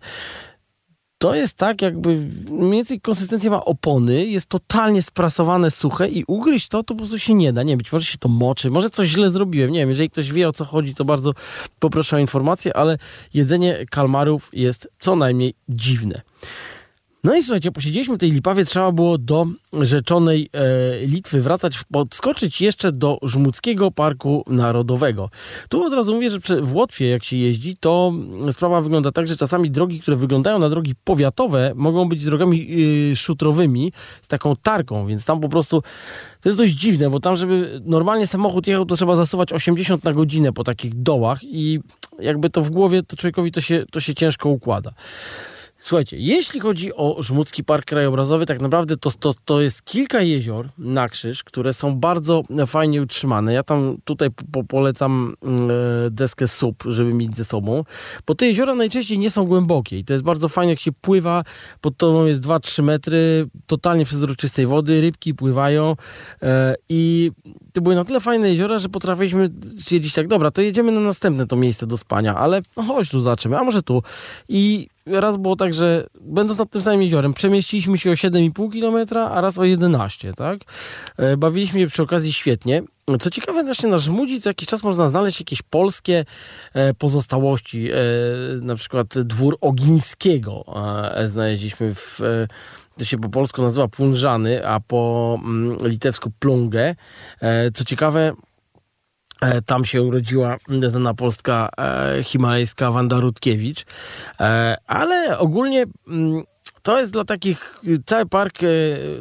to 1.20 1.34
jest 1.34 1.56
tak, 1.56 1.82
jakby 1.82 2.16
mniej 2.50 2.72
więcej 2.72 3.00
konsystencja 3.00 3.50
ma 3.50 3.64
opony, 3.64 4.26
jest 4.26 4.46
totalnie 4.46 5.02
sprasowane, 5.02 5.70
suche 5.70 6.08
i 6.08 6.24
ugryźć 6.26 6.68
to, 6.68 6.82
to 6.82 6.94
po 6.94 6.98
prostu 6.98 7.18
się 7.18 7.34
nie 7.34 7.52
da. 7.52 7.62
Nie 7.62 7.76
być 7.76 7.92
może 7.92 8.06
się 8.06 8.18
to 8.18 8.28
moczy, 8.28 8.70
może 8.70 8.90
coś 8.90 9.08
źle 9.08 9.30
zrobiłem. 9.30 9.70
Nie 9.70 9.78
wiem, 9.80 9.88
jeżeli 9.88 10.10
ktoś 10.10 10.32
wie 10.32 10.48
o 10.48 10.52
co 10.52 10.64
chodzi, 10.64 10.94
to 10.94 11.04
bardzo 11.04 11.32
poproszę 11.78 12.16
o 12.16 12.18
informację, 12.18 12.76
ale 12.76 12.98
jedzenie 13.34 13.86
kalmarów 13.90 14.50
jest 14.52 14.88
co 15.00 15.16
najmniej 15.16 15.54
dziwne. 15.68 16.22
No 17.24 17.36
i 17.36 17.42
słuchajcie, 17.42 17.72
posiedzieliśmy 17.72 18.18
tej 18.18 18.30
Lipawie, 18.30 18.64
trzeba 18.64 18.92
było 18.92 19.18
do 19.18 19.46
rzeczonej 19.80 20.48
e, 20.52 21.06
Litwy 21.06 21.42
wracać, 21.42 21.80
podskoczyć 21.92 22.60
jeszcze 22.60 22.92
do 22.92 23.18
Żmudzkiego 23.22 23.90
Parku 23.90 24.44
Narodowego. 24.46 25.30
Tu 25.68 25.84
od 25.84 25.92
razu 25.92 26.14
mówię, 26.14 26.30
że 26.30 26.38
w 26.62 26.74
Łotwie 26.74 27.08
jak 27.08 27.24
się 27.24 27.36
jeździ, 27.36 27.76
to 27.76 28.12
sprawa 28.52 28.80
wygląda 28.80 29.12
tak, 29.12 29.26
że 29.26 29.36
czasami 29.36 29.70
drogi, 29.70 30.00
które 30.00 30.16
wyglądają 30.16 30.58
na 30.58 30.68
drogi 30.68 30.94
powiatowe, 31.04 31.72
mogą 31.74 32.08
być 32.08 32.24
drogami 32.24 32.66
y, 33.12 33.16
szutrowymi 33.16 33.92
z 34.22 34.28
taką 34.28 34.56
tarką, 34.56 35.06
więc 35.06 35.24
tam 35.24 35.40
po 35.40 35.48
prostu 35.48 35.82
to 36.40 36.48
jest 36.48 36.58
dość 36.58 36.72
dziwne, 36.72 37.10
bo 37.10 37.20
tam, 37.20 37.36
żeby 37.36 37.80
normalnie 37.84 38.26
samochód 38.26 38.66
jechał, 38.66 38.86
to 38.86 38.96
trzeba 38.96 39.16
zasuwać 39.16 39.52
80 39.52 40.04
na 40.04 40.12
godzinę 40.12 40.52
po 40.52 40.64
takich 40.64 41.02
dołach 41.02 41.38
i 41.42 41.80
jakby 42.18 42.50
to 42.50 42.62
w 42.62 42.70
głowie, 42.70 43.02
to 43.02 43.16
człowiekowi 43.16 43.50
to 43.50 43.60
się, 43.60 43.84
to 43.90 44.00
się 44.00 44.14
ciężko 44.14 44.48
układa. 44.48 44.92
Słuchajcie, 45.82 46.16
jeśli 46.20 46.60
chodzi 46.60 46.94
o 46.94 47.16
Żmudzki 47.22 47.64
Park 47.64 47.84
Krajobrazowy, 47.84 48.46
tak 48.46 48.60
naprawdę 48.60 48.96
to, 48.96 49.10
to, 49.10 49.34
to 49.44 49.60
jest 49.60 49.82
kilka 49.82 50.20
jezior 50.20 50.68
na 50.78 51.08
krzyż, 51.08 51.44
które 51.44 51.72
są 51.72 51.96
bardzo 51.96 52.42
fajnie 52.66 53.02
utrzymane. 53.02 53.52
Ja 53.52 53.62
tam 53.62 53.96
tutaj 54.04 54.28
po, 54.52 54.64
polecam 54.64 55.34
e, 56.06 56.10
deskę 56.10 56.48
SUP, 56.48 56.82
żeby 56.86 57.14
mieć 57.14 57.36
ze 57.36 57.44
sobą, 57.44 57.84
bo 58.26 58.34
te 58.34 58.46
jeziora 58.46 58.74
najczęściej 58.74 59.18
nie 59.18 59.30
są 59.30 59.44
głębokie 59.44 59.98
i 59.98 60.04
to 60.04 60.12
jest 60.12 60.24
bardzo 60.24 60.48
fajnie, 60.48 60.72
jak 60.72 60.80
się 60.80 60.92
pływa, 60.92 61.44
pod 61.80 61.96
tobą 61.96 62.26
jest 62.26 62.40
2-3 62.40 62.82
metry, 62.82 63.46
totalnie 63.66 64.04
przezroczystej 64.04 64.66
wody, 64.66 65.00
rybki 65.00 65.34
pływają 65.34 65.96
e, 66.42 66.74
i 66.88 67.32
to 67.72 67.80
były 67.80 67.94
na 67.94 68.04
tyle 68.04 68.20
fajne 68.20 68.50
jeziora, 68.50 68.78
że 68.78 68.88
potrafiliśmy 68.88 69.50
stwierdzić 69.78 70.14
tak, 70.14 70.28
dobra, 70.28 70.50
to 70.50 70.62
jedziemy 70.62 70.92
na 70.92 71.00
następne 71.00 71.46
to 71.46 71.56
miejsce 71.56 71.86
do 71.86 71.96
spania, 71.96 72.36
ale 72.36 72.60
no 72.76 72.82
chodź 72.82 73.08
tu 73.08 73.20
zobaczymy, 73.20 73.58
a 73.58 73.64
może 73.64 73.82
tu. 73.82 74.02
I 74.48 74.88
raz 75.10 75.36
było 75.36 75.56
tak, 75.56 75.74
że 75.74 76.06
będąc 76.20 76.58
nad 76.58 76.70
tym 76.70 76.82
samym 76.82 77.02
jeziorem, 77.02 77.34
przemieściliśmy 77.34 77.98
się 77.98 78.10
o 78.10 78.14
7,5 78.14 78.72
km, 78.72 79.18
a 79.32 79.40
raz 79.40 79.58
o 79.58 79.64
11, 79.64 80.34
tak? 80.34 80.60
E, 81.16 81.36
bawiliśmy 81.36 81.80
się 81.80 81.86
przy 81.86 82.02
okazji 82.02 82.32
świetnie. 82.32 82.82
Co 83.20 83.30
ciekawe, 83.30 83.64
właśnie 83.64 83.88
na 83.88 83.98
Żmudzi 83.98 84.40
co 84.40 84.50
jakiś 84.50 84.68
czas 84.68 84.82
można 84.82 85.08
znaleźć 85.08 85.40
jakieś 85.40 85.62
polskie 85.62 86.24
e, 86.74 86.94
pozostałości, 86.94 87.90
e, 87.92 87.96
na 88.60 88.74
przykład 88.74 89.18
dwór 89.18 89.58
Ogińskiego 89.60 90.64
znaleźliśmy 91.26 91.94
w 91.94 92.20
to 92.98 93.04
się 93.04 93.18
po 93.18 93.28
polsku 93.28 93.62
nazywa 93.62 93.88
Punżany, 93.88 94.66
a 94.66 94.80
po 94.80 95.38
mm, 95.44 95.88
litewsku 95.88 96.30
Plungę. 96.38 96.94
Co 97.74 97.84
ciekawe, 97.84 98.32
tam 99.66 99.84
się 99.84 100.02
urodziła 100.02 100.56
znana 100.88 101.14
polska 101.14 101.68
e, 101.78 102.24
himalajska 102.24 102.90
Wanda 102.90 103.20
Rutkiewicz. 103.20 103.84
E, 104.40 104.76
ale 104.86 105.38
ogólnie 105.38 105.84
mm, 106.08 106.42
to 106.82 106.98
jest 106.98 107.12
dla 107.12 107.24
takich, 107.24 107.80
cały 108.06 108.26
park 108.26 108.62
e, 108.62 108.66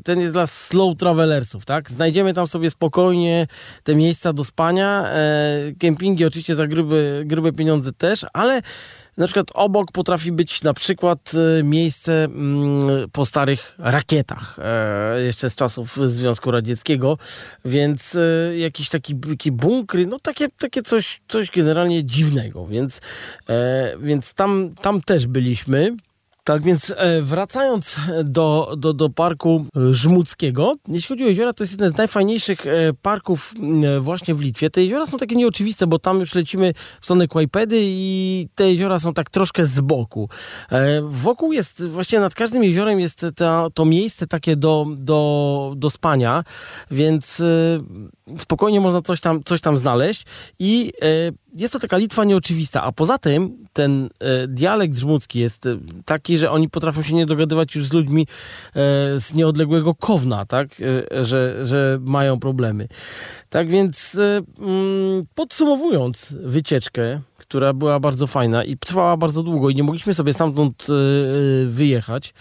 ten 0.03 0.19
jest 0.19 0.33
dla 0.33 0.47
slow 0.47 0.97
travelersów, 0.97 1.65
tak? 1.65 1.89
Znajdziemy 1.89 2.33
tam 2.33 2.47
sobie 2.47 2.69
spokojnie 2.69 3.47
te 3.83 3.95
miejsca 3.95 4.33
do 4.33 4.43
spania. 4.43 5.05
E, 5.07 5.71
kempingi 5.79 6.25
oczywiście 6.25 6.55
za 6.55 6.67
grube, 6.67 6.95
grube 7.25 7.51
pieniądze 7.51 7.93
też, 7.93 8.25
ale 8.33 8.61
na 9.19 9.27
przykład 9.27 9.47
obok 9.53 9.91
potrafi 9.91 10.31
być 10.31 10.61
na 10.61 10.73
przykład 10.73 11.31
e, 11.59 11.63
miejsce 11.63 12.23
mm, 12.23 13.09
po 13.11 13.25
starych 13.25 13.75
rakietach, 13.77 14.59
e, 14.61 15.21
jeszcze 15.21 15.49
z 15.49 15.55
czasów 15.55 15.97
Związku 16.05 16.51
Radzieckiego, 16.51 17.17
więc 17.65 18.15
e, 18.15 18.57
jakiś 18.57 18.89
taki, 18.89 19.15
taki 19.15 19.51
bunkry, 19.51 20.05
no 20.05 20.19
takie, 20.19 20.49
takie 20.49 20.81
coś, 20.81 21.21
coś 21.27 21.51
generalnie 21.51 22.03
dziwnego, 22.03 22.67
więc, 22.67 23.01
więc 23.99 24.33
tam, 24.33 24.75
tam 24.81 25.01
też 25.01 25.27
byliśmy. 25.27 25.95
Tak 26.49 26.63
więc 26.63 26.93
e, 26.97 27.21
wracając 27.21 27.95
do, 28.23 28.75
do, 28.77 28.93
do 28.93 29.09
parku 29.09 29.65
Żmudzkiego, 29.91 30.73
jeśli 30.87 31.07
chodzi 31.07 31.23
o 31.23 31.27
jeziora, 31.27 31.53
to 31.53 31.63
jest 31.63 31.73
jeden 31.73 31.91
z 31.91 31.97
najfajniejszych 31.97 32.67
e, 32.67 32.93
parków 33.01 33.53
e, 33.83 33.99
właśnie 33.99 34.35
w 34.35 34.41
Litwie. 34.41 34.69
Te 34.69 34.83
jeziora 34.83 35.07
są 35.07 35.17
takie 35.17 35.35
nieoczywiste, 35.35 35.87
bo 35.87 35.99
tam 35.99 36.19
już 36.19 36.35
lecimy 36.35 36.73
w 37.01 37.05
stronę 37.05 37.27
Kłajpedy 37.27 37.77
i 37.81 38.47
te 38.55 38.69
jeziora 38.69 38.99
są 38.99 39.13
tak 39.13 39.29
troszkę 39.29 39.65
z 39.65 39.81
boku. 39.81 40.29
Wokół 41.03 41.53
jest, 41.53 41.85
właśnie 41.85 42.19
nad 42.19 42.35
każdym 42.35 42.63
jeziorem 42.63 42.99
jest 42.99 43.25
to 43.73 43.85
miejsce 43.85 44.27
takie 44.27 44.55
do, 44.55 44.85
do, 44.97 45.73
do 45.77 45.89
spania, 45.89 46.43
więc 46.91 47.43
spokojnie 48.37 48.81
można 48.81 49.01
coś 49.01 49.21
tam, 49.21 49.43
coś 49.43 49.61
tam 49.61 49.77
znaleźć. 49.77 50.25
I 50.59 50.91
jest 51.57 51.73
to 51.73 51.79
taka 51.79 51.97
Litwa 51.97 52.23
nieoczywista, 52.23 52.83
a 52.83 52.91
poza 52.91 53.17
tym 53.17 53.65
ten 53.73 54.09
e, 54.19 54.47
dialekt 54.47 54.97
żmudzki 54.97 55.39
jest 55.39 55.65
e, 55.65 55.79
taki, 56.05 56.37
że 56.37 56.51
oni 56.51 56.69
potrafią 56.69 57.01
się 57.01 57.15
nie 57.15 57.25
dogadywać 57.25 57.75
już 57.75 57.85
z 57.85 57.93
ludźmi 57.93 58.21
e, 58.21 58.29
z 59.19 59.33
nieodległego 59.33 59.95
Kowna, 59.95 60.45
tak, 60.45 60.67
e, 60.81 61.25
że, 61.25 61.67
że 61.67 61.99
mają 62.01 62.39
problemy. 62.39 62.87
Tak 63.49 63.69
więc 63.69 64.15
e, 64.15 64.41
mm, 64.59 65.25
podsumowując 65.35 66.35
wycieczkę, 66.43 67.21
która 67.37 67.73
była 67.73 67.99
bardzo 67.99 68.27
fajna 68.27 68.63
i 68.63 68.77
trwała 68.77 69.17
bardzo 69.17 69.43
długo 69.43 69.69
i 69.69 69.75
nie 69.75 69.83
mogliśmy 69.83 70.13
sobie 70.13 70.33
stamtąd 70.33 70.87
e, 70.89 70.93
wyjechać, 71.65 72.33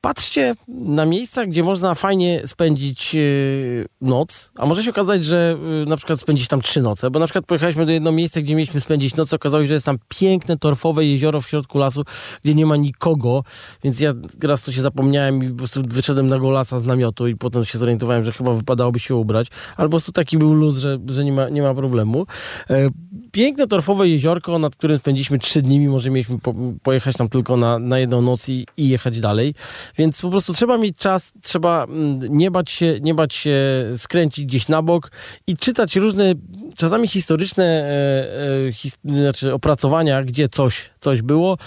patrzcie 0.00 0.54
na 0.68 1.06
miejsca, 1.06 1.46
gdzie 1.46 1.62
można 1.62 1.94
fajnie 1.94 2.42
spędzić 2.46 3.14
yy, 3.14 3.88
noc, 4.00 4.52
a 4.56 4.66
może 4.66 4.82
się 4.82 4.90
okazać, 4.90 5.24
że 5.24 5.56
yy, 5.80 5.86
na 5.86 5.96
przykład 5.96 6.20
spędzić 6.20 6.48
tam 6.48 6.62
trzy 6.62 6.82
noce, 6.82 7.10
bo 7.10 7.18
na 7.18 7.26
przykład 7.26 7.46
pojechaliśmy 7.46 7.86
do 7.86 7.92
jednego 7.92 8.16
miejsca, 8.16 8.40
gdzie 8.40 8.54
mieliśmy 8.54 8.80
spędzić 8.80 9.16
noc, 9.16 9.34
okazało 9.34 9.64
się, 9.64 9.68
że 9.68 9.74
jest 9.74 9.86
tam 9.86 9.98
piękne, 10.08 10.58
torfowe 10.58 11.06
jezioro 11.06 11.40
w 11.40 11.48
środku 11.48 11.78
lasu, 11.78 12.04
gdzie 12.44 12.54
nie 12.54 12.66
ma 12.66 12.76
nikogo, 12.76 13.44
więc 13.84 14.00
ja 14.00 14.12
raz 14.42 14.62
to 14.62 14.72
się 14.72 14.82
zapomniałem 14.82 15.44
i 15.44 15.48
po 15.48 15.56
prostu 15.56 15.82
wyszedłem 15.88 16.26
na 16.26 16.38
golasa 16.38 16.78
z 16.78 16.86
namiotu 16.86 17.28
i 17.28 17.36
potem 17.36 17.64
się 17.64 17.78
zorientowałem, 17.78 18.24
że 18.24 18.32
chyba 18.32 18.52
wypadałoby 18.52 18.98
się 19.00 19.14
ubrać, 19.14 19.48
ale 19.76 19.88
po 19.88 19.90
prostu 19.90 20.12
taki 20.12 20.38
był 20.38 20.54
luz, 20.54 20.78
że, 20.78 20.98
że 21.06 21.24
nie, 21.24 21.32
ma, 21.32 21.48
nie 21.48 21.62
ma 21.62 21.74
problemu. 21.74 22.26
E, 22.70 22.88
piękne, 23.32 23.66
torfowe 23.66 24.08
jeziorko, 24.08 24.58
nad 24.58 24.76
którym 24.76 24.98
spędziliśmy 24.98 25.38
trzy 25.38 25.62
dni, 25.62 25.78
mimo 25.78 25.98
że 25.98 26.10
mieliśmy 26.10 26.38
po, 26.38 26.54
pojechać 26.82 27.16
tam 27.16 27.28
tylko 27.28 27.56
na, 27.56 27.78
na 27.78 27.98
jedną 27.98 28.22
noc 28.22 28.48
i, 28.48 28.66
i 28.76 28.88
jechać 28.88 29.20
dalej. 29.20 29.54
Więc 29.98 30.22
po 30.22 30.30
prostu 30.30 30.54
trzeba 30.54 30.78
mieć 30.78 30.98
czas, 30.98 31.32
trzeba 31.42 31.84
mm, 31.84 32.20
nie 32.22 32.50
bać 32.50 32.70
się, 32.70 32.98
nie 33.00 33.14
bać 33.14 33.34
się 33.34 33.56
skręcić 33.96 34.44
gdzieś 34.44 34.68
na 34.68 34.82
bok 34.82 35.10
i 35.46 35.56
czytać 35.56 35.96
różne, 35.96 36.32
czasami 36.76 37.08
historyczne 37.08 37.64
e, 37.64 38.68
e, 38.68 38.72
his, 38.72 38.98
znaczy 39.04 39.54
opracowania, 39.54 40.22
gdzie 40.22 40.48
coś, 40.48 40.90
coś 41.00 41.22
było 41.22 41.58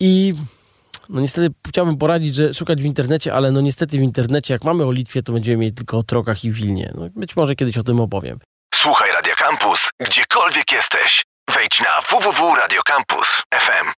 i 0.00 0.34
no 1.08 1.20
niestety 1.20 1.54
chciałbym 1.68 1.96
poradzić, 1.96 2.34
że 2.34 2.54
szukać 2.54 2.82
w 2.82 2.84
internecie, 2.84 3.34
ale 3.34 3.50
no 3.52 3.60
niestety 3.60 3.98
w 3.98 4.02
internecie, 4.02 4.54
jak 4.54 4.64
mamy 4.64 4.84
o 4.84 4.92
Litwie, 4.92 5.22
to 5.22 5.32
będziemy 5.32 5.56
mieli 5.56 5.72
tylko 5.72 5.98
o 5.98 6.02
Trokach 6.02 6.44
i 6.44 6.52
Wilnie. 6.52 6.92
No, 6.94 7.08
być 7.16 7.36
może 7.36 7.54
kiedyś 7.54 7.78
o 7.78 7.82
tym 7.82 8.00
opowiem. 8.00 8.38
Słuchaj 8.74 9.12
Radio 9.12 9.34
Campus, 9.36 9.90
gdziekolwiek 10.00 10.72
jesteś. 10.72 11.24
Wejdź 11.54 11.80
na 11.80 12.00
www.radiocampus.fm. 12.00 13.92